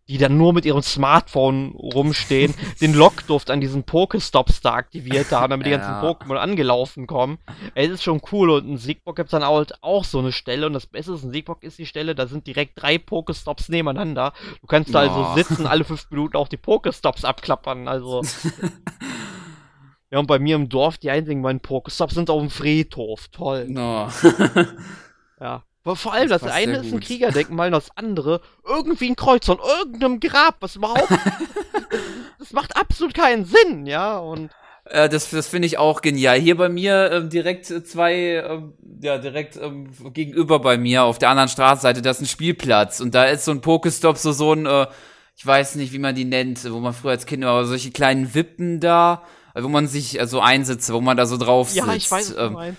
[0.09, 5.51] die dann nur mit ihrem Smartphone rumstehen, den Lockduft an diesen Pokestops da aktiviert haben,
[5.51, 7.39] damit die ganzen Pokémon angelaufen kommen.
[7.75, 10.67] Es ist schon cool und in Siegbock gibt es dann auch, auch so eine Stelle
[10.67, 14.33] und das Beste ist, in Siegbock ist die Stelle, da sind direkt drei Pokestops nebeneinander.
[14.61, 15.25] Du kannst da also oh.
[15.25, 18.23] also sitzen, alle fünf Minuten auch die Pokestops abklappern, also.
[20.11, 23.27] ja, und bei mir im Dorf, die einzigen meinen Pokestops sind auf dem Friedhof.
[23.29, 23.67] Toll.
[23.69, 24.09] No.
[25.41, 25.65] ja.
[25.87, 29.47] Aber vor allem, das, das eine ist ein Kriegerdenkmal und das andere irgendwie ein Kreuz
[29.47, 31.07] von irgendeinem Grab, was überhaupt.
[32.41, 34.51] das macht absolut keinen Sinn, ja, und.
[34.87, 36.41] Äh, das das finde ich auch genial.
[36.41, 38.63] Hier bei mir äh, direkt zwei, äh,
[39.01, 43.15] ja, direkt ähm, gegenüber bei mir auf der anderen Straßenseite, da ist ein Spielplatz und
[43.15, 44.89] da ist so ein Pokestop, so so ein, äh,
[45.37, 48.35] ich weiß nicht, wie man die nennt, wo man früher als Kind war, solche kleinen
[48.35, 49.23] Wippen da,
[49.55, 51.87] wo man sich äh, so einsitzt, wo man da so drauf sitzt.
[51.87, 52.77] Ja, ich weiß, was ähm.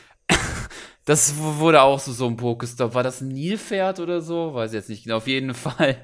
[1.07, 2.93] Das wurde auch so, so ein Pokestop.
[2.93, 4.53] War das ein Nilpferd oder so?
[4.53, 5.15] Weiß jetzt nicht genau.
[5.17, 6.03] Auf jeden Fall.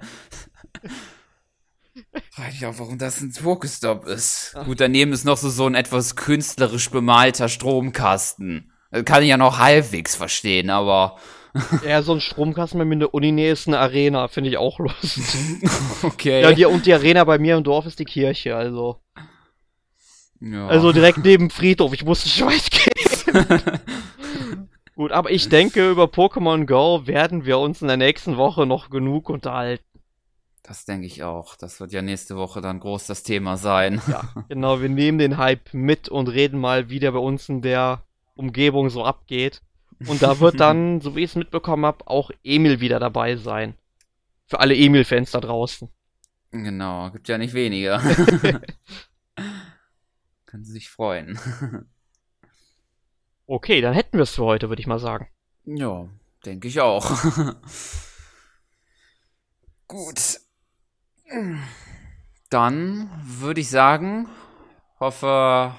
[2.38, 4.54] Weiß ich auch, warum das ein Pokestop ist.
[4.58, 4.64] Ach.
[4.64, 8.72] Gut, daneben ist noch so, so ein etwas künstlerisch bemalter Stromkasten.
[9.04, 11.18] Kann ich ja noch halbwegs verstehen, aber.
[11.86, 14.80] Ja, so ein Stromkasten bei mir in der Uninähe ist eine Arena, finde ich auch
[14.80, 15.24] lustig.
[16.02, 16.42] okay.
[16.42, 19.02] Ja, die, und die Arena bei mir im Dorf ist die Kirche, also.
[20.40, 20.66] Ja.
[20.68, 23.80] Also direkt neben Friedhof, ich muss nicht weit gehen.
[24.96, 28.90] Gut, aber ich denke, über Pokémon Go werden wir uns in der nächsten Woche noch
[28.90, 29.84] genug unterhalten.
[30.62, 31.56] Das denke ich auch.
[31.56, 34.02] Das wird ja nächste Woche dann groß das Thema sein.
[34.08, 34.82] Ja, genau.
[34.82, 38.04] Wir nehmen den Hype mit und reden mal, wie der bei uns in der
[38.36, 39.62] Umgebung so abgeht.
[40.08, 43.76] Und da wird dann, so wie ich es mitbekommen habe, auch Emil wieder dabei sein.
[44.46, 45.90] Für alle Emil-Fans da draußen.
[46.52, 48.00] Genau, gibt ja nicht weniger.
[50.46, 51.40] Können Sie sich freuen.
[53.46, 55.28] Okay, dann hätten wir es für heute, würde ich mal sagen.
[55.66, 56.08] Ja,
[56.46, 57.10] denke ich auch.
[59.88, 60.40] Gut.
[62.50, 64.28] Dann würde ich sagen,
[65.00, 65.76] hoffe,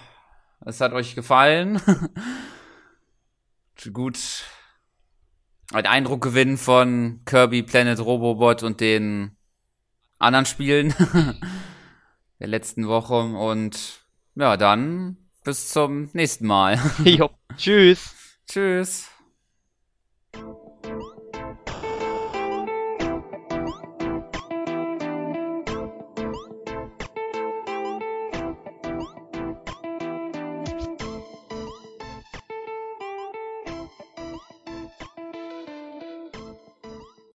[0.64, 1.80] es hat euch gefallen.
[3.92, 4.44] Gut.
[5.72, 9.36] Einen Eindruck gewinnen von Kirby Planet Robobot und den
[10.18, 10.94] anderen Spielen
[12.40, 13.14] der letzten Woche.
[13.14, 14.04] Und
[14.34, 16.80] ja, dann bis zum nächsten Mal.
[17.05, 18.14] jo, tschüss.
[18.49, 19.13] Tschüss.